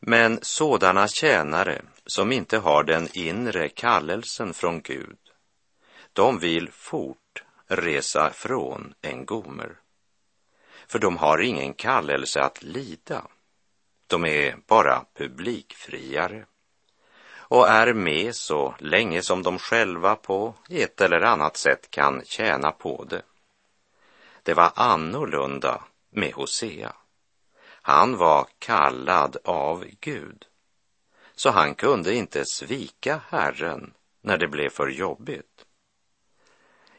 Men 0.00 0.38
sådana 0.42 1.08
tjänare 1.08 1.82
som 2.06 2.32
inte 2.32 2.58
har 2.58 2.84
den 2.84 3.08
inre 3.12 3.68
kallelsen 3.68 4.54
från 4.54 4.80
Gud, 4.80 5.18
de 6.12 6.38
vill 6.38 6.70
fort 6.70 7.44
resa 7.66 8.30
från 8.30 8.94
en 9.00 9.26
gomer. 9.26 9.76
För 10.86 10.98
de 10.98 11.16
har 11.16 11.38
ingen 11.38 11.74
kallelse 11.74 12.40
att 12.40 12.62
lida. 12.62 13.26
De 14.06 14.24
är 14.24 14.56
bara 14.66 15.04
publikfriare 15.14 16.46
och 17.48 17.68
är 17.68 17.94
med 17.94 18.34
så 18.34 18.74
länge 18.78 19.22
som 19.22 19.42
de 19.42 19.58
själva 19.58 20.16
på 20.16 20.54
ett 20.70 21.00
eller 21.00 21.20
annat 21.20 21.56
sätt 21.56 21.90
kan 21.90 22.22
tjäna 22.24 22.72
på 22.72 23.04
det. 23.04 23.22
Det 24.42 24.54
var 24.54 24.72
annorlunda 24.74 25.82
med 26.10 26.32
Hosea. 26.32 26.92
Han 27.82 28.16
var 28.16 28.46
kallad 28.58 29.36
av 29.44 29.84
Gud, 30.00 30.46
så 31.36 31.50
han 31.50 31.74
kunde 31.74 32.14
inte 32.14 32.44
svika 32.44 33.20
Herren 33.28 33.94
när 34.20 34.38
det 34.38 34.48
blev 34.48 34.70
för 34.70 34.88
jobbigt. 34.88 35.66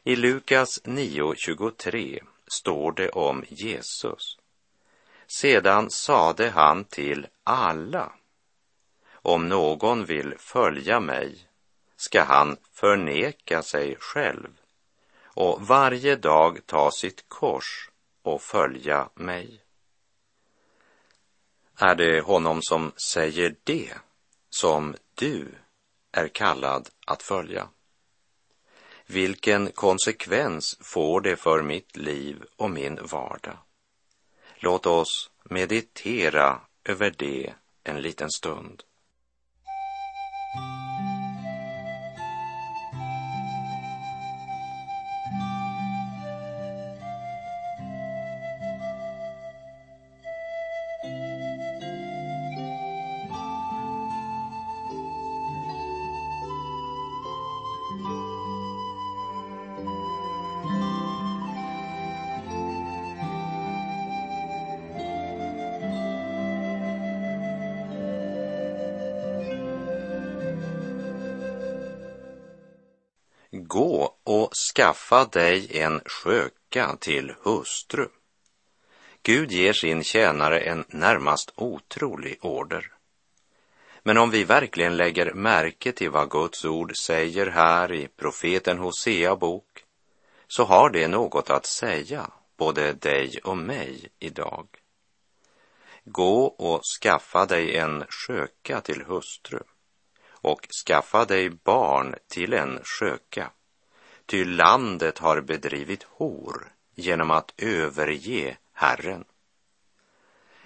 I 0.04 0.16
Lukas 0.16 0.84
9.23 0.84 2.20
står 2.48 2.92
det 2.92 3.10
om 3.10 3.44
Jesus. 3.50 4.38
Sedan 5.28 5.90
sade 5.90 6.50
han 6.50 6.84
till 6.84 7.28
alla, 7.44 8.12
om 9.12 9.50
någon 9.50 10.06
vill 10.06 10.34
följa 10.38 11.00
mig 11.00 11.48
ska 11.96 12.24
han 12.24 12.58
förneka 12.72 13.64
sig 13.64 13.96
själv 14.00 14.50
och 15.24 15.62
varje 15.62 16.16
dag 16.16 16.60
ta 16.66 16.92
sitt 16.92 17.30
kors 17.30 17.90
och 18.22 18.42
följa 18.42 19.10
mig. 19.14 19.62
Är 21.78 21.96
det 21.96 22.22
honom 22.22 22.62
som 22.62 22.92
säger 22.98 23.56
det 23.64 23.94
som 24.58 24.96
du 25.16 25.56
är 26.12 26.28
kallad 26.28 26.90
att 27.06 27.24
följa? 27.24 27.68
Vilken 29.06 29.72
konsekvens 29.72 30.78
får 30.82 31.22
det 31.22 31.36
för 31.36 31.62
mitt 31.62 31.98
liv 31.98 32.44
och 32.56 32.72
min 32.72 33.00
vardag? 33.02 33.58
Låt 34.56 34.86
oss 34.86 35.30
meditera 35.44 36.62
över 36.84 37.14
det 37.18 37.54
en 37.84 38.02
liten 38.02 38.32
stund. 38.32 38.84
Gå 73.78 74.16
och 74.24 74.54
skaffa 74.76 75.26
dig 75.26 75.80
en 75.80 76.02
sköka 76.06 76.98
till 77.00 77.34
hustru. 77.42 78.08
Gud 79.24 79.52
ger 79.52 79.74
sin 79.74 80.04
tjänare 80.04 80.60
en 80.60 80.86
närmast 80.88 81.52
otrolig 81.56 82.38
order. 82.42 82.92
Men 84.04 84.18
om 84.18 84.30
vi 84.30 84.44
verkligen 84.44 84.98
lägger 84.98 85.34
märke 85.34 85.92
till 85.92 86.10
vad 86.10 86.30
Guds 86.30 86.66
ord 86.66 86.98
säger 86.98 87.48
här 87.48 87.92
i 87.92 88.08
profeten 88.08 88.78
Hosea 88.78 89.36
bok, 89.36 89.84
så 90.48 90.64
har 90.64 90.90
det 90.90 91.08
något 91.08 91.50
att 91.50 91.66
säga 91.66 92.32
både 92.58 92.94
dig 92.94 93.40
och 93.44 93.58
mig 93.58 94.10
idag. 94.20 94.68
Gå 96.04 96.46
och 96.46 96.82
skaffa 97.02 97.46
dig 97.46 97.78
en 97.78 98.06
sköka 98.10 98.82
till 98.82 99.02
hustru 99.02 99.60
och 100.30 100.68
skaffa 100.88 101.26
dig 101.26 101.50
barn 101.50 102.16
till 102.28 102.54
en 102.54 102.80
sköka. 102.84 103.52
Ty 104.28 104.46
landet 104.46 105.18
har 105.18 105.42
bedrivit 105.42 106.04
hor 106.04 106.72
genom 106.96 107.32
att 107.32 107.54
överge 107.58 108.58
Herren. 108.74 109.26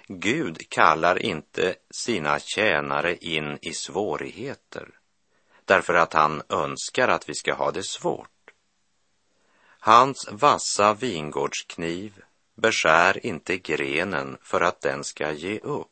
Gud 0.06 0.68
kallar 0.68 1.22
inte 1.22 1.74
sina 1.90 2.38
tjänare 2.38 3.16
in 3.16 3.58
i 3.62 3.72
svårigheter 3.72 4.88
därför 5.64 5.94
att 5.94 6.12
han 6.12 6.42
önskar 6.48 7.08
att 7.08 7.28
vi 7.28 7.34
ska 7.34 7.54
ha 7.54 7.70
det 7.70 7.82
svårt. 7.82 8.28
Hans 9.78 10.28
vassa 10.32 10.94
vingårdskniv 10.94 12.22
beskär 12.54 13.26
inte 13.26 13.58
grenen 13.58 14.38
för 14.42 14.60
att 14.60 14.80
den 14.80 15.04
ska 15.04 15.32
ge 15.32 15.58
upp, 15.58 15.88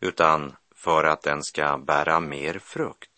utan 0.00 0.56
för 0.74 1.04
att 1.04 1.22
den 1.22 1.42
ska 1.42 1.78
bära 1.78 2.20
mer 2.20 2.58
frukt. 2.58 3.11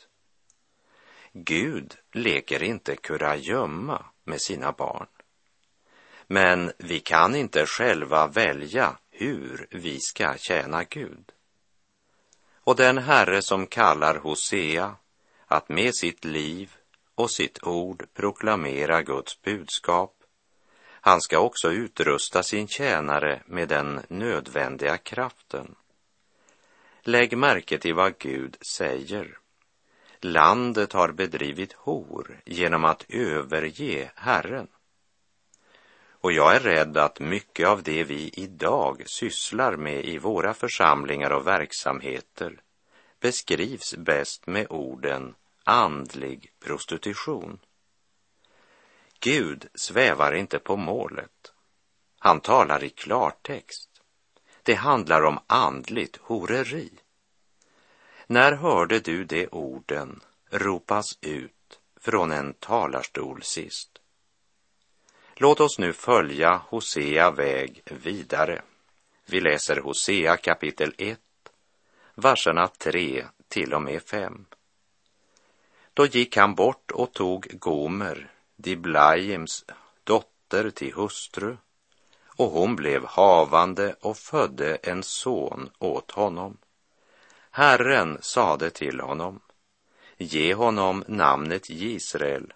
Gud 1.36 1.94
leker 2.12 2.62
inte 2.62 2.96
kurragömma 2.96 4.04
med 4.24 4.40
sina 4.40 4.72
barn. 4.72 5.06
Men 6.26 6.72
vi 6.78 7.00
kan 7.00 7.36
inte 7.36 7.66
själva 7.66 8.26
välja 8.26 8.96
hur 9.10 9.66
vi 9.70 10.00
ska 10.00 10.34
tjäna 10.36 10.84
Gud. 10.84 11.32
Och 12.54 12.76
den 12.76 12.98
Herre 12.98 13.42
som 13.42 13.66
kallar 13.66 14.16
Hosea 14.16 14.96
att 15.46 15.68
med 15.68 15.94
sitt 15.94 16.24
liv 16.24 16.74
och 17.14 17.30
sitt 17.30 17.62
ord 17.62 18.06
proklamera 18.14 19.02
Guds 19.02 19.42
budskap, 19.42 20.14
han 21.00 21.20
ska 21.20 21.38
också 21.38 21.72
utrusta 21.72 22.42
sin 22.42 22.68
tjänare 22.68 23.42
med 23.46 23.68
den 23.68 24.00
nödvändiga 24.08 24.96
kraften 24.96 25.74
Lägg 27.06 27.38
märke 27.38 27.78
till 27.78 27.94
vad 27.94 28.18
Gud 28.18 28.56
säger. 28.76 29.38
Landet 30.26 30.92
har 30.92 31.12
bedrivit 31.12 31.72
hor 31.72 32.40
genom 32.44 32.84
att 32.84 33.04
överge 33.08 34.10
Herren. 34.14 34.68
Och 36.10 36.32
jag 36.32 36.56
är 36.56 36.60
rädd 36.60 36.96
att 36.96 37.20
mycket 37.20 37.68
av 37.68 37.82
det 37.82 38.04
vi 38.04 38.30
idag 38.34 39.02
sysslar 39.06 39.76
med 39.76 40.04
i 40.04 40.18
våra 40.18 40.54
församlingar 40.54 41.30
och 41.30 41.46
verksamheter 41.46 42.62
beskrivs 43.20 43.94
bäst 43.96 44.46
med 44.46 44.66
orden 44.70 45.34
andlig 45.64 46.52
prostitution. 46.60 47.58
Gud 49.20 49.68
svävar 49.74 50.32
inte 50.32 50.58
på 50.58 50.76
målet. 50.76 51.52
Han 52.18 52.40
talar 52.40 52.84
i 52.84 52.90
klartext. 52.90 53.90
Det 54.62 54.74
handlar 54.74 55.22
om 55.22 55.38
andligt 55.46 56.16
horeri. 56.16 56.90
När 58.26 58.52
hörde 58.52 59.00
du 59.00 59.24
de 59.24 59.48
orden 59.52 60.20
ropas 60.50 61.18
ut 61.20 61.80
från 62.00 62.32
en 62.32 62.54
talarstol 62.54 63.42
sist? 63.42 64.00
Låt 65.34 65.60
oss 65.60 65.78
nu 65.78 65.92
följa 65.92 66.60
Hosea 66.68 67.30
väg 67.30 67.82
vidare. 67.84 68.62
Vi 69.26 69.40
läser 69.40 69.76
Hosea 69.76 70.36
kapitel 70.36 70.94
1, 70.98 71.18
verserna 72.14 72.68
3 72.68 73.24
till 73.48 73.74
och 73.74 73.82
med 73.82 74.02
5. 74.02 74.46
Då 75.94 76.06
gick 76.06 76.36
han 76.36 76.54
bort 76.54 76.90
och 76.90 77.12
tog 77.12 77.46
Gomer, 77.52 78.30
Diblaims 78.56 79.64
dotter, 80.04 80.70
till 80.70 80.94
hustru 80.94 81.56
och 82.36 82.50
hon 82.50 82.76
blev 82.76 83.06
havande 83.06 83.96
och 84.00 84.16
födde 84.16 84.76
en 84.76 85.02
son 85.02 85.70
åt 85.78 86.10
honom. 86.10 86.56
Herren 87.56 88.18
sade 88.20 88.70
till 88.70 89.00
honom, 89.00 89.40
ge 90.18 90.54
honom 90.54 91.04
namnet 91.08 91.70
Israel, 91.70 92.52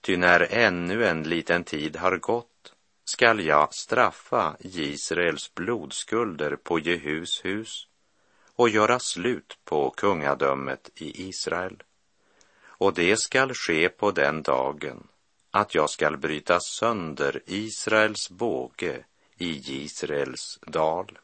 Ty 0.00 0.16
när 0.16 0.40
ännu 0.50 1.06
en 1.06 1.22
liten 1.22 1.64
tid 1.64 1.96
har 1.96 2.16
gått 2.16 2.74
skall 3.04 3.40
jag 3.40 3.74
straffa 3.74 4.56
Israels 4.60 5.54
blodskulder 5.54 6.56
på 6.56 6.78
Jehus 6.78 7.44
hus 7.44 7.86
och 8.54 8.68
göra 8.68 8.98
slut 8.98 9.58
på 9.64 9.90
kungadömet 9.90 10.90
i 10.94 11.28
Israel. 11.28 11.82
Och 12.64 12.94
det 12.94 13.16
skall 13.16 13.54
ske 13.54 13.88
på 13.88 14.10
den 14.10 14.42
dagen 14.42 15.08
att 15.50 15.74
jag 15.74 15.90
skall 15.90 16.16
bryta 16.16 16.60
sönder 16.60 17.42
Israels 17.46 18.30
båge 18.30 19.04
i 19.36 19.82
Israels 19.84 20.58
dal. 20.66 21.18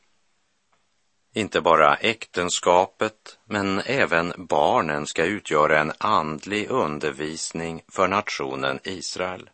Inte 1.37 1.61
bara 1.61 1.97
äktenskapet, 1.97 3.39
men 3.45 3.81
även 3.81 4.33
barnen 4.37 5.07
ska 5.07 5.25
utgöra 5.25 5.81
en 5.81 5.93
andlig 5.99 6.71
undervisning 6.71 7.83
för 7.89 8.09
nationen 8.09 8.81
Israel. 8.85 9.51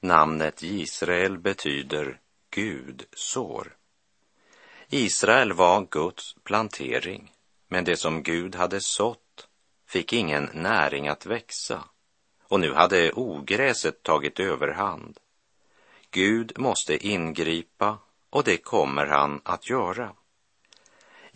Namnet 0.00 0.62
Israel 0.62 1.38
betyder 1.38 2.20
Gud 2.50 3.04
sår. 3.12 3.76
Israel 4.88 5.52
var 5.52 5.86
Guds 5.90 6.34
plantering, 6.44 7.32
men 7.68 7.84
det 7.84 7.96
som 7.96 8.22
Gud 8.22 8.54
hade 8.54 8.80
sått 8.80 9.48
fick 9.88 10.12
ingen 10.12 10.50
näring 10.52 11.08
att 11.08 11.26
växa 11.26 11.84
och 12.48 12.60
nu 12.60 12.74
hade 12.74 13.12
ogräset 13.12 14.02
tagit 14.02 14.40
överhand. 14.40 15.18
Gud 16.10 16.58
måste 16.58 17.06
ingripa 17.06 17.98
och 18.30 18.44
det 18.44 18.56
kommer 18.56 19.06
han 19.06 19.40
att 19.44 19.70
göra. 19.70 20.12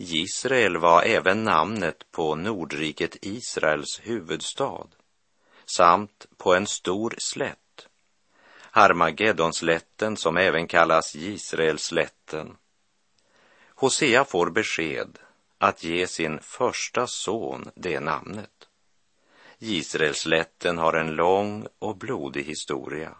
Israel 0.01 0.77
var 0.77 1.03
även 1.03 1.43
namnet 1.43 2.11
på 2.11 2.35
Nordriket 2.35 3.17
Israels 3.21 3.99
huvudstad 4.03 4.87
samt 5.65 6.25
på 6.37 6.55
en 6.55 6.67
stor 6.67 7.15
slätt, 7.17 7.87
Harmageddonslätten 8.71 10.17
som 10.17 10.37
även 10.37 10.67
kallas 10.67 11.15
Israelslätten. 11.15 12.57
Hosea 13.67 14.25
får 14.25 14.49
besked 14.49 15.19
att 15.57 15.83
ge 15.83 16.07
sin 16.07 16.39
första 16.39 17.07
son 17.07 17.71
det 17.75 17.99
namnet. 17.99 18.67
Israelslätten 19.59 20.77
har 20.77 20.93
en 20.93 21.15
lång 21.15 21.67
och 21.79 21.97
blodig 21.97 22.43
historia. 22.43 23.17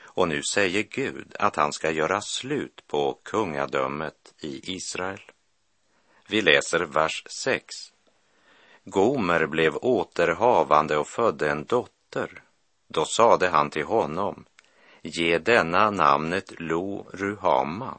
Och 0.00 0.28
nu 0.28 0.42
säger 0.42 0.82
Gud 0.82 1.36
att 1.38 1.56
han 1.56 1.72
ska 1.72 1.90
göra 1.90 2.20
slut 2.20 2.86
på 2.86 3.20
kungadömet 3.22 4.34
i 4.40 4.74
Israel. 4.76 5.20
Vi 6.30 6.42
läser 6.42 6.80
vers 6.80 7.22
6. 7.26 7.92
Gomer 8.84 9.46
blev 9.46 9.76
återhavande 9.76 10.96
och 10.96 11.06
födde 11.06 11.50
en 11.50 11.64
dotter. 11.64 12.42
Då 12.88 13.04
sade 13.04 13.48
han 13.48 13.70
till 13.70 13.84
honom, 13.84 14.44
ge 15.02 15.38
denna 15.38 15.90
namnet 15.90 16.60
Lo 16.60 17.10
Ruhama, 17.12 17.98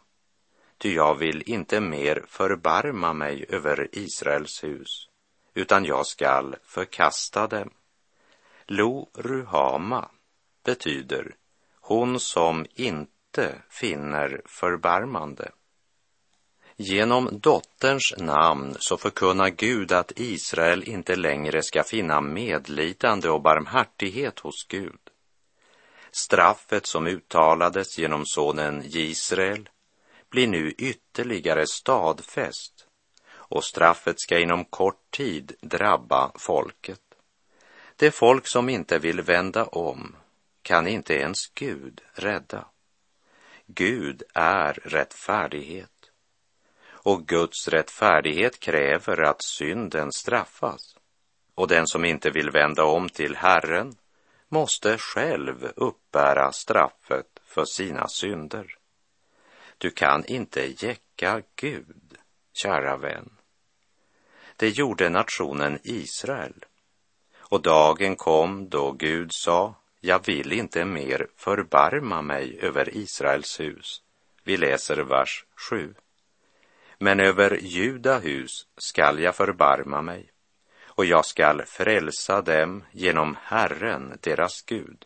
ty 0.78 0.94
jag 0.94 1.16
vill 1.16 1.44
inte 1.46 1.80
mer 1.80 2.26
förbarma 2.28 3.14
mig 3.14 3.46
över 3.50 3.88
Israels 3.92 4.64
hus, 4.64 5.10
utan 5.54 5.86
jag 5.86 6.06
skall 6.06 6.56
förkasta 6.64 7.48
dem. 7.48 7.70
Lo 8.68 9.10
Ruhama 9.14 10.10
betyder 10.64 11.36
hon 11.82 12.20
som 12.20 12.66
inte 12.76 13.62
finner 13.70 14.42
förbarmande. 14.46 15.52
Genom 16.82 17.30
dotterns 17.32 18.14
namn 18.18 18.76
så 18.80 18.98
förkunnar 18.98 19.50
Gud 19.50 19.92
att 19.92 20.12
Israel 20.16 20.84
inte 20.84 21.16
längre 21.16 21.64
ska 21.64 21.84
finna 21.84 22.22
medlidande 22.22 23.30
och 23.30 23.42
barmhärtighet 23.42 24.40
hos 24.40 24.68
Gud. 24.68 25.00
Straffet 26.12 26.86
som 26.86 27.08
uttalades 27.08 27.98
genom 27.98 28.24
sonen 28.26 28.84
Israel 28.86 29.70
blir 30.30 30.48
nu 30.48 30.72
ytterligare 30.72 31.68
stadfäst 31.68 32.88
och 33.32 33.64
straffet 33.64 34.22
ska 34.22 34.40
inom 34.40 34.66
kort 34.66 35.12
tid 35.12 35.56
drabba 35.62 36.32
folket. 36.36 37.02
Det 37.96 38.12
folk 38.12 38.48
som 38.48 38.70
inte 38.70 39.00
vill 39.00 39.22
vända 39.22 39.66
om 39.66 40.16
kan 40.62 40.88
inte 40.88 41.14
ens 41.14 41.48
Gud 41.54 42.02
rädda. 42.14 42.66
Gud 43.66 44.24
är 44.34 44.74
rättfärdighet 44.74 45.99
och 47.04 47.28
Guds 47.28 47.68
rättfärdighet 47.68 48.60
kräver 48.60 49.22
att 49.22 49.44
synden 49.44 50.12
straffas. 50.12 50.98
Och 51.56 51.68
den 51.68 51.88
som 51.88 52.06
inte 52.06 52.30
vill 52.30 52.52
vända 52.52 52.84
om 52.84 53.10
till 53.10 53.36
Herren 53.36 53.96
måste 54.50 54.98
själv 54.98 55.72
uppbära 55.76 56.52
straffet 56.52 57.40
för 57.46 57.66
sina 57.66 58.08
synder. 58.08 58.76
Du 59.78 59.92
kan 59.92 60.26
inte 60.26 60.86
jäcka 60.86 61.42
Gud, 61.56 62.18
kära 62.54 62.98
vän. 62.98 63.30
Det 64.56 64.70
gjorde 64.70 65.10
nationen 65.10 65.80
Israel. 65.84 66.66
Och 67.38 67.62
dagen 67.62 68.16
kom 68.16 68.70
då 68.70 68.92
Gud 68.92 69.30
sa, 69.34 69.76
jag 70.00 70.26
vill 70.26 70.52
inte 70.52 70.86
mer 70.86 71.28
förbarma 71.36 72.22
mig 72.22 72.60
över 72.62 72.98
Israels 72.98 73.60
hus. 73.60 74.02
Vi 74.44 74.58
läser 74.58 74.98
vers 74.98 75.46
7. 75.70 75.94
Men 77.00 77.20
över 77.20 77.60
Juda 77.62 78.20
hus 78.20 78.68
skall 78.78 79.20
jag 79.20 79.36
förbarma 79.36 80.02
mig 80.02 80.32
och 80.86 81.06
jag 81.06 81.26
skall 81.26 81.66
frälsa 81.66 82.42
dem 82.42 82.84
genom 82.92 83.38
Herren, 83.42 84.18
deras 84.22 84.62
Gud. 84.62 85.06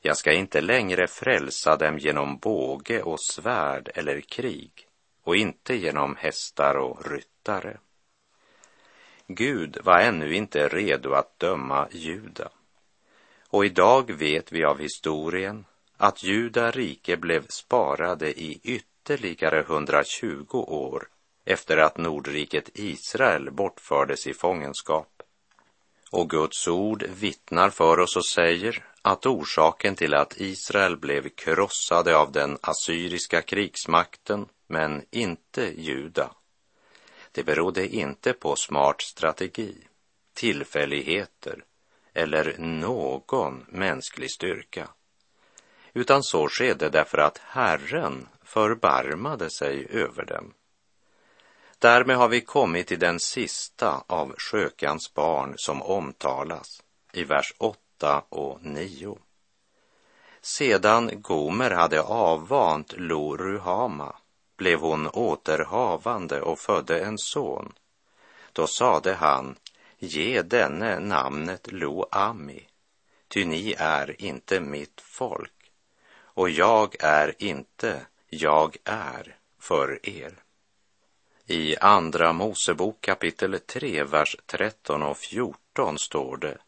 Jag 0.00 0.16
ska 0.16 0.32
inte 0.32 0.60
längre 0.60 1.06
frälsa 1.06 1.76
dem 1.76 1.98
genom 1.98 2.38
båge 2.38 3.02
och 3.02 3.20
svärd 3.20 3.90
eller 3.94 4.20
krig 4.20 4.88
och 5.22 5.36
inte 5.36 5.74
genom 5.74 6.16
hästar 6.16 6.74
och 6.74 7.10
ryttare. 7.10 7.78
Gud 9.26 9.78
var 9.84 10.00
ännu 10.00 10.34
inte 10.34 10.68
redo 10.68 11.12
att 11.12 11.38
döma 11.38 11.88
Juda. 11.90 12.48
Och 13.48 13.64
idag 13.64 14.12
vet 14.12 14.52
vi 14.52 14.64
av 14.64 14.78
historien 14.78 15.64
att 15.96 16.22
Juda 16.22 16.70
rike 16.70 17.16
blev 17.16 17.46
sparade 17.48 18.40
i 18.40 18.60
ytterligare 18.62 18.91
ytterligare 19.02 19.60
120 19.60 20.46
år 20.52 21.08
efter 21.44 21.76
att 21.76 21.98
Nordriket 21.98 22.70
Israel 22.74 23.50
bortfördes 23.50 24.26
i 24.26 24.34
fångenskap. 24.34 25.22
Och 26.10 26.30
Guds 26.30 26.68
ord 26.68 27.02
vittnar 27.02 27.70
för 27.70 28.00
oss 28.00 28.16
och 28.16 28.26
säger 28.26 28.84
att 29.02 29.26
orsaken 29.26 29.96
till 29.96 30.14
att 30.14 30.40
Israel 30.40 30.96
blev 30.96 31.28
krossade 31.28 32.16
av 32.16 32.32
den 32.32 32.58
assyriska 32.60 33.42
krigsmakten, 33.42 34.48
men 34.66 35.04
inte 35.10 35.80
Juda, 35.80 36.30
det 37.32 37.44
berodde 37.44 37.88
inte 37.88 38.32
på 38.32 38.56
smart 38.56 39.02
strategi, 39.02 39.76
tillfälligheter 40.34 41.64
eller 42.14 42.56
någon 42.58 43.66
mänsklig 43.68 44.30
styrka, 44.30 44.88
utan 45.94 46.22
så 46.22 46.48
skedde 46.48 46.88
därför 46.90 47.18
att 47.18 47.38
Herren 47.38 48.28
förbarmade 48.52 49.50
sig 49.50 49.86
över 49.90 50.24
dem. 50.24 50.54
Därmed 51.78 52.16
har 52.16 52.28
vi 52.28 52.40
kommit 52.40 52.86
till 52.86 52.98
den 52.98 53.20
sista 53.20 54.04
av 54.06 54.34
skökans 54.38 55.14
barn 55.14 55.54
som 55.56 55.82
omtalas 55.82 56.82
i 57.12 57.24
vers 57.24 57.54
8 57.58 58.22
och 58.28 58.58
9. 58.62 59.18
Sedan 60.40 61.10
Gomer 61.22 61.70
hade 61.70 62.02
avvant 62.02 62.92
Lo 62.96 63.36
Ruhama 63.36 64.16
blev 64.56 64.80
hon 64.80 65.08
återhavande 65.08 66.40
och 66.40 66.58
födde 66.58 67.00
en 67.00 67.18
son. 67.18 67.72
Då 68.52 68.66
sade 68.66 69.14
han, 69.14 69.56
ge 69.98 70.42
denne 70.42 70.98
namnet 70.98 71.72
Lo 71.72 72.06
Ami, 72.10 72.68
ty 73.28 73.44
ni 73.44 73.74
är 73.78 74.22
inte 74.22 74.60
mitt 74.60 75.00
folk, 75.00 75.70
och 76.14 76.50
jag 76.50 76.96
är 77.00 77.34
inte 77.38 78.06
jag 78.34 78.76
är 78.84 79.36
för 79.60 80.08
er. 80.08 80.32
I 81.46 81.76
Andra 81.76 82.32
Mosebok 82.32 83.00
kapitel 83.00 83.58
3, 83.58 84.04
vers 84.04 84.36
13 84.46 85.02
och 85.02 85.16
14 85.16 85.98
står 85.98 86.36
det. 86.36 86.58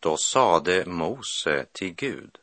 Då 0.00 0.16
sade 0.16 0.86
Mose 0.86 1.66
till 1.72 1.94
Gud, 1.94 2.38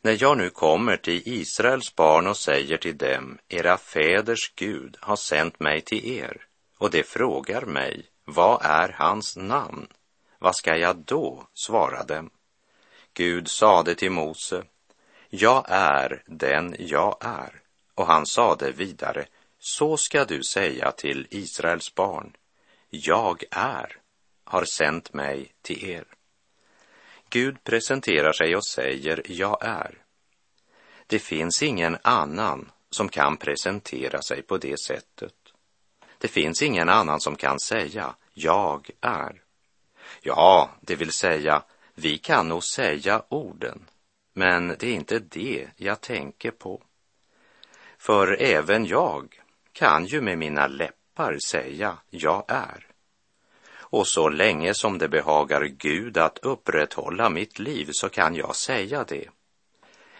när 0.00 0.22
jag 0.22 0.38
nu 0.38 0.50
kommer 0.50 0.96
till 0.96 1.22
Israels 1.24 1.96
barn 1.96 2.26
och 2.26 2.36
säger 2.36 2.76
till 2.76 2.98
dem, 2.98 3.38
era 3.48 3.76
fäders 3.76 4.52
Gud 4.54 4.96
har 5.00 5.16
sänt 5.16 5.60
mig 5.60 5.80
till 5.80 6.04
er, 6.04 6.46
och 6.78 6.90
de 6.90 7.02
frågar 7.02 7.62
mig, 7.62 8.04
vad 8.24 8.62
är 8.62 8.88
hans 8.88 9.36
namn? 9.36 9.88
Vad 10.38 10.56
ska 10.56 10.76
jag 10.76 10.96
då 10.96 11.46
svara 11.54 12.04
dem? 12.04 12.30
Gud 13.14 13.48
sade 13.48 13.94
till 13.94 14.12
Mose, 14.12 14.64
jag 15.28 15.64
är 15.68 16.22
den 16.26 16.76
jag 16.78 17.16
är. 17.20 17.59
Och 18.00 18.06
han 18.06 18.26
sade 18.26 18.72
vidare, 18.72 19.26
så 19.58 19.96
ska 19.96 20.24
du 20.24 20.42
säga 20.42 20.92
till 20.92 21.26
Israels 21.30 21.94
barn, 21.94 22.36
jag 22.90 23.44
är, 23.50 23.96
har 24.44 24.64
sänt 24.64 25.12
mig 25.12 25.52
till 25.62 25.84
er. 25.84 26.04
Gud 27.30 27.64
presenterar 27.64 28.32
sig 28.32 28.56
och 28.56 28.66
säger 28.66 29.22
jag 29.26 29.64
är. 29.64 29.98
Det 31.06 31.18
finns 31.18 31.62
ingen 31.62 31.98
annan 32.02 32.70
som 32.90 33.08
kan 33.08 33.36
presentera 33.36 34.22
sig 34.22 34.42
på 34.42 34.58
det 34.58 34.80
sättet. 34.80 35.34
Det 36.18 36.28
finns 36.28 36.62
ingen 36.62 36.88
annan 36.88 37.20
som 37.20 37.36
kan 37.36 37.60
säga 37.60 38.14
jag 38.32 38.90
är. 39.00 39.42
Ja, 40.22 40.70
det 40.80 40.96
vill 40.96 41.12
säga, 41.12 41.62
vi 41.94 42.18
kan 42.18 42.48
nog 42.48 42.64
säga 42.64 43.22
orden, 43.28 43.84
men 44.32 44.68
det 44.68 44.86
är 44.86 44.94
inte 44.94 45.18
det 45.18 45.68
jag 45.76 46.00
tänker 46.00 46.50
på. 46.50 46.82
För 48.00 48.42
även 48.42 48.86
jag 48.86 49.40
kan 49.72 50.06
ju 50.06 50.20
med 50.20 50.38
mina 50.38 50.66
läppar 50.66 51.38
säga 51.50 51.98
jag 52.10 52.44
är. 52.48 52.86
Och 53.72 54.06
så 54.06 54.28
länge 54.28 54.74
som 54.74 54.98
det 54.98 55.08
behagar 55.08 55.64
Gud 55.64 56.18
att 56.18 56.38
upprätthålla 56.38 57.30
mitt 57.30 57.58
liv 57.58 57.88
så 57.92 58.08
kan 58.08 58.34
jag 58.34 58.56
säga 58.56 59.04
det. 59.04 59.28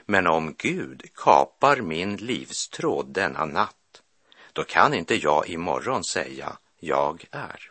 Men 0.07 0.27
om 0.27 0.55
Gud 0.59 1.03
kapar 1.15 1.77
min 1.77 2.17
livstråd 2.17 3.07
denna 3.07 3.45
natt, 3.45 4.03
då 4.53 4.65
kan 4.65 4.95
inte 4.95 5.15
jag 5.15 5.49
imorgon 5.49 6.05
säga 6.05 6.57
jag 6.81 7.25
är. 7.31 7.71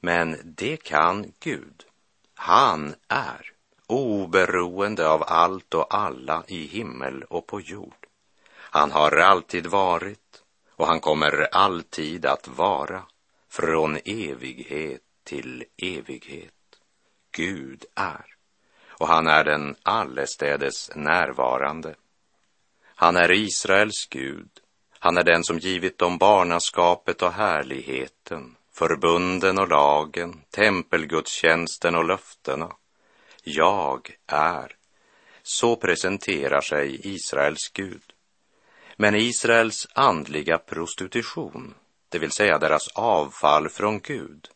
Men 0.00 0.36
det 0.44 0.76
kan 0.76 1.32
Gud. 1.40 1.84
Han 2.34 2.94
är, 3.08 3.52
oberoende 3.86 5.08
av 5.08 5.22
allt 5.26 5.74
och 5.74 5.94
alla 5.94 6.44
i 6.48 6.66
himmel 6.66 7.22
och 7.22 7.46
på 7.46 7.60
jord. 7.60 8.02
Han 8.74 8.90
har 8.90 9.16
alltid 9.16 9.66
varit 9.66 10.42
och 10.70 10.86
han 10.86 11.00
kommer 11.00 11.48
alltid 11.52 12.26
att 12.26 12.48
vara 12.48 13.02
från 13.48 13.98
evighet 14.04 15.02
till 15.24 15.64
evighet. 15.76 16.52
Gud 17.32 17.84
är 17.94 18.24
och 18.88 19.08
han 19.08 19.26
är 19.26 19.44
den 19.44 19.76
allestädes 19.82 20.90
närvarande. 20.94 21.94
Han 22.84 23.16
är 23.16 23.32
Israels 23.32 24.06
Gud. 24.10 24.50
Han 24.98 25.18
är 25.18 25.24
den 25.24 25.44
som 25.44 25.58
givit 25.58 25.98
dem 25.98 26.18
barnaskapet 26.18 27.22
och 27.22 27.32
härligheten, 27.32 28.56
förbunden 28.72 29.58
och 29.58 29.68
lagen, 29.68 30.40
tempelgudstjänsten 30.50 31.94
och 31.94 32.04
löftena. 32.04 32.72
Jag 33.42 34.16
är. 34.26 34.76
Så 35.42 35.76
presenterar 35.76 36.60
sig 36.60 37.14
Israels 37.14 37.70
Gud. 37.72 38.11
Men 38.96 39.14
Israels 39.14 39.88
andliga 39.94 40.58
prostitution, 40.58 41.74
det 42.08 42.18
vill 42.18 42.30
säga 42.30 42.58
deras 42.58 42.88
avfall 42.88 43.68
från 43.68 44.00
Gud, 44.00 44.48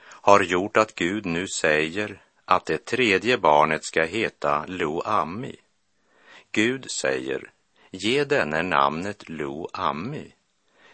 har 0.00 0.40
gjort 0.40 0.76
att 0.76 0.94
Gud 0.94 1.26
nu 1.26 1.48
säger 1.48 2.22
att 2.44 2.66
det 2.66 2.84
tredje 2.84 3.38
barnet 3.38 3.84
ska 3.84 4.04
heta 4.04 4.64
Lo-Ammi. 4.66 5.56
Gud 6.52 6.90
säger, 6.90 7.50
ge 7.90 8.24
denne 8.24 8.62
namnet 8.62 9.28
Lo-Ammi, 9.28 10.32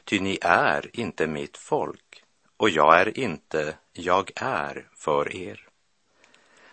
ty 0.05 0.21
ni 0.21 0.39
är 0.43 0.91
inte 0.93 1.27
mitt 1.27 1.57
folk 1.57 2.23
och 2.57 2.71
jag 2.71 3.01
är 3.01 3.19
inte 3.19 3.77
jag 3.93 4.31
är 4.37 4.89
för 4.97 5.37
er. 5.37 5.69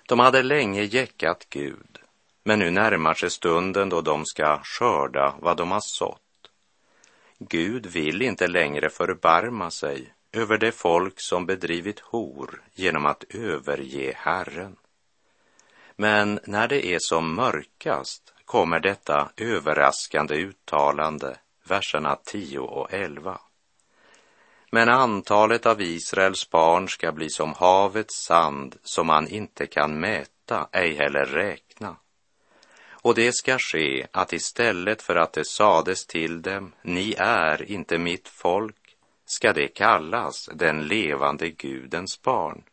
De 0.08 0.20
hade 0.20 0.44
länge 0.44 0.84
jäckat 0.84 1.46
Gud, 1.50 2.01
men 2.44 2.60
nu 2.60 2.72
närmar 2.72 3.14
sig 3.14 3.30
stunden 3.30 3.90
då 3.90 4.02
de 4.02 4.26
ska 4.26 4.60
skörda 4.64 5.36
vad 5.40 5.58
de 5.58 5.72
har 5.72 5.82
sått. 5.84 6.22
Gud 7.40 7.86
vill 7.86 8.22
inte 8.22 8.48
längre 8.48 8.90
förbarma 8.90 9.72
sig 9.72 10.14
över 10.32 10.58
det 10.58 10.72
folk 10.72 11.14
som 11.18 11.46
bedrivit 11.46 12.00
hor 12.00 12.62
genom 12.74 13.06
att 13.06 13.24
överge 13.30 14.14
Herren. 14.18 14.76
Men 15.96 16.40
när 16.44 16.68
det 16.68 16.86
är 16.86 17.00
som 17.00 17.36
mörkast 17.36 18.34
kommer 18.46 18.80
detta 18.80 19.32
överraskande 19.38 20.36
uttalande, 20.36 21.38
verserna 21.64 22.16
10 22.26 22.60
och 22.60 22.94
11. 22.94 23.40
Men 24.72 24.90
antalet 24.90 25.66
av 25.66 25.82
Israels 25.82 26.50
barn 26.50 26.90
ska 26.90 27.12
bli 27.12 27.30
som 27.30 27.54
havets 27.54 28.26
sand 28.26 28.76
som 28.84 29.08
man 29.08 29.28
inte 29.28 29.68
kan 29.68 30.00
mäta, 30.00 30.68
ej 30.72 30.96
heller 30.96 31.26
räkna. 31.26 31.71
Och 33.02 33.16
det 33.16 33.32
ska 33.32 33.60
ske 33.60 34.08
att 34.12 34.34
istället 34.34 35.02
för 35.02 35.16
att 35.16 35.34
det 35.34 35.46
sades 35.46 36.06
till 36.06 36.42
dem, 36.42 36.72
ni 36.82 37.16
är 37.18 37.72
inte 37.72 37.98
mitt 37.98 38.28
folk, 38.28 38.96
ska 39.26 39.54
det 39.54 39.68
kallas 39.68 40.50
den 40.54 40.88
levande 40.88 41.50
Gudens 41.50 42.22
barn. 42.22 42.64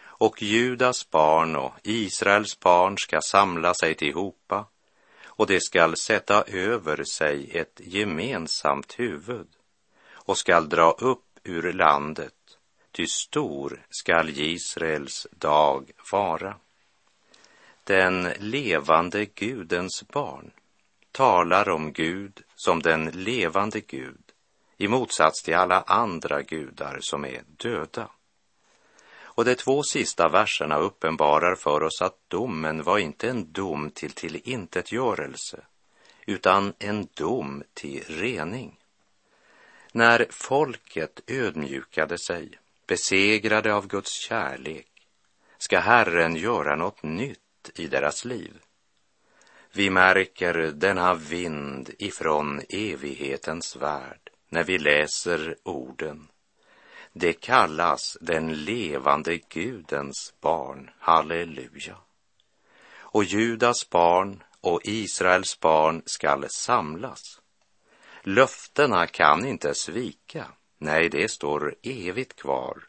Och 0.00 0.42
Judas 0.42 1.10
barn 1.10 1.56
och 1.56 1.72
Israels 1.82 2.60
barn 2.60 2.98
ska 2.98 3.20
samla 3.20 3.74
sig 3.74 3.94
tillhopa 3.94 4.66
och 5.24 5.46
det 5.46 5.60
skall 5.60 5.96
sätta 5.96 6.42
över 6.42 7.04
sig 7.04 7.50
ett 7.52 7.80
gemensamt 7.84 8.98
huvud 8.98 9.48
och 10.10 10.38
skall 10.38 10.68
dra 10.68 10.90
upp 10.90 11.24
ur 11.44 11.72
landet, 11.72 12.34
ty 12.92 13.06
stor 13.06 13.86
skall 13.90 14.28
Israels 14.28 15.26
dag 15.30 15.90
vara. 16.12 16.56
Den 17.88 18.32
levande 18.38 19.24
Gudens 19.24 20.04
barn 20.08 20.50
talar 21.12 21.68
om 21.68 21.92
Gud 21.92 22.42
som 22.54 22.82
den 22.82 23.10
levande 23.10 23.80
Gud 23.80 24.22
i 24.76 24.88
motsats 24.88 25.42
till 25.42 25.54
alla 25.54 25.80
andra 25.80 26.42
gudar 26.42 26.98
som 27.00 27.24
är 27.24 27.42
döda. 27.46 28.10
Och 29.20 29.44
de 29.44 29.54
två 29.54 29.82
sista 29.82 30.28
verserna 30.28 30.78
uppenbarar 30.78 31.54
för 31.54 31.82
oss 31.82 32.02
att 32.02 32.16
domen 32.28 32.82
var 32.82 32.98
inte 32.98 33.30
en 33.30 33.52
dom 33.52 33.90
till 33.90 34.12
tillintetgörelse, 34.12 35.60
utan 36.26 36.72
en 36.78 37.08
dom 37.14 37.62
till 37.74 38.04
rening. 38.08 38.76
När 39.92 40.26
folket 40.30 41.20
ödmjukade 41.26 42.18
sig, 42.18 42.50
besegrade 42.86 43.74
av 43.74 43.86
Guds 43.86 44.12
kärlek, 44.12 44.88
ska 45.58 45.78
Herren 45.78 46.36
göra 46.36 46.76
något 46.76 47.02
nytt 47.02 47.40
i 47.74 47.86
deras 47.86 48.24
liv. 48.24 48.52
Vi 49.72 49.90
märker 49.90 50.54
denna 50.54 51.14
vind 51.14 51.90
ifrån 51.98 52.62
evighetens 52.68 53.76
värld 53.76 54.30
när 54.48 54.64
vi 54.64 54.78
läser 54.78 55.56
orden. 55.62 56.28
Det 57.12 57.32
kallas 57.32 58.18
den 58.20 58.64
levande 58.64 59.38
Gudens 59.38 60.34
barn, 60.40 60.90
halleluja. 60.98 61.96
Och 62.98 63.24
Judas 63.24 63.90
barn 63.90 64.42
och 64.60 64.80
Israels 64.84 65.60
barn 65.60 66.02
skall 66.06 66.46
samlas. 66.48 67.40
Löftena 68.22 69.06
kan 69.06 69.46
inte 69.46 69.74
svika, 69.74 70.46
nej, 70.78 71.08
det 71.08 71.30
står 71.30 71.74
evigt 71.82 72.36
kvar. 72.36 72.88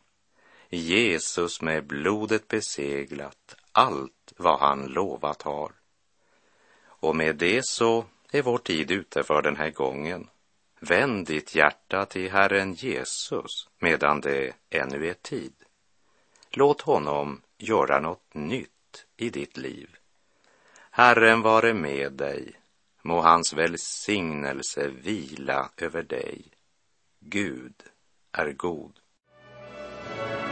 Jesus 0.70 1.62
med 1.62 1.88
blodet 1.88 2.48
beseglat 2.48 3.56
allt 3.72 4.19
vad 4.40 4.60
han 4.60 4.88
lovat 4.88 5.42
har. 5.42 5.72
Och 6.82 7.16
med 7.16 7.36
det 7.36 7.66
så 7.66 8.06
är 8.32 8.42
vår 8.42 8.58
tid 8.58 8.92
ute 8.92 9.24
för 9.24 9.42
den 9.42 9.56
här 9.56 9.70
gången. 9.70 10.30
Vänd 10.80 11.28
ditt 11.28 11.56
hjärta 11.56 12.06
till 12.06 12.32
Herren 12.32 12.74
Jesus 12.74 13.70
medan 13.80 14.22
det 14.22 14.54
ännu 14.70 15.08
är 15.10 15.14
tid. 15.14 15.54
Låt 16.52 16.82
honom 16.82 17.42
göra 17.58 18.00
något 18.00 18.34
nytt 18.34 19.06
i 19.18 19.30
ditt 19.30 19.58
liv. 19.58 19.96
Herren 20.92 21.42
vare 21.42 21.74
med 21.74 22.14
dig. 22.14 22.54
Må 23.02 23.22
hans 23.22 23.54
välsignelse 23.54 24.88
vila 24.88 25.70
över 25.78 26.04
dig. 26.04 26.46
Gud 27.20 27.84
är 28.32 28.52
god. 28.52 28.99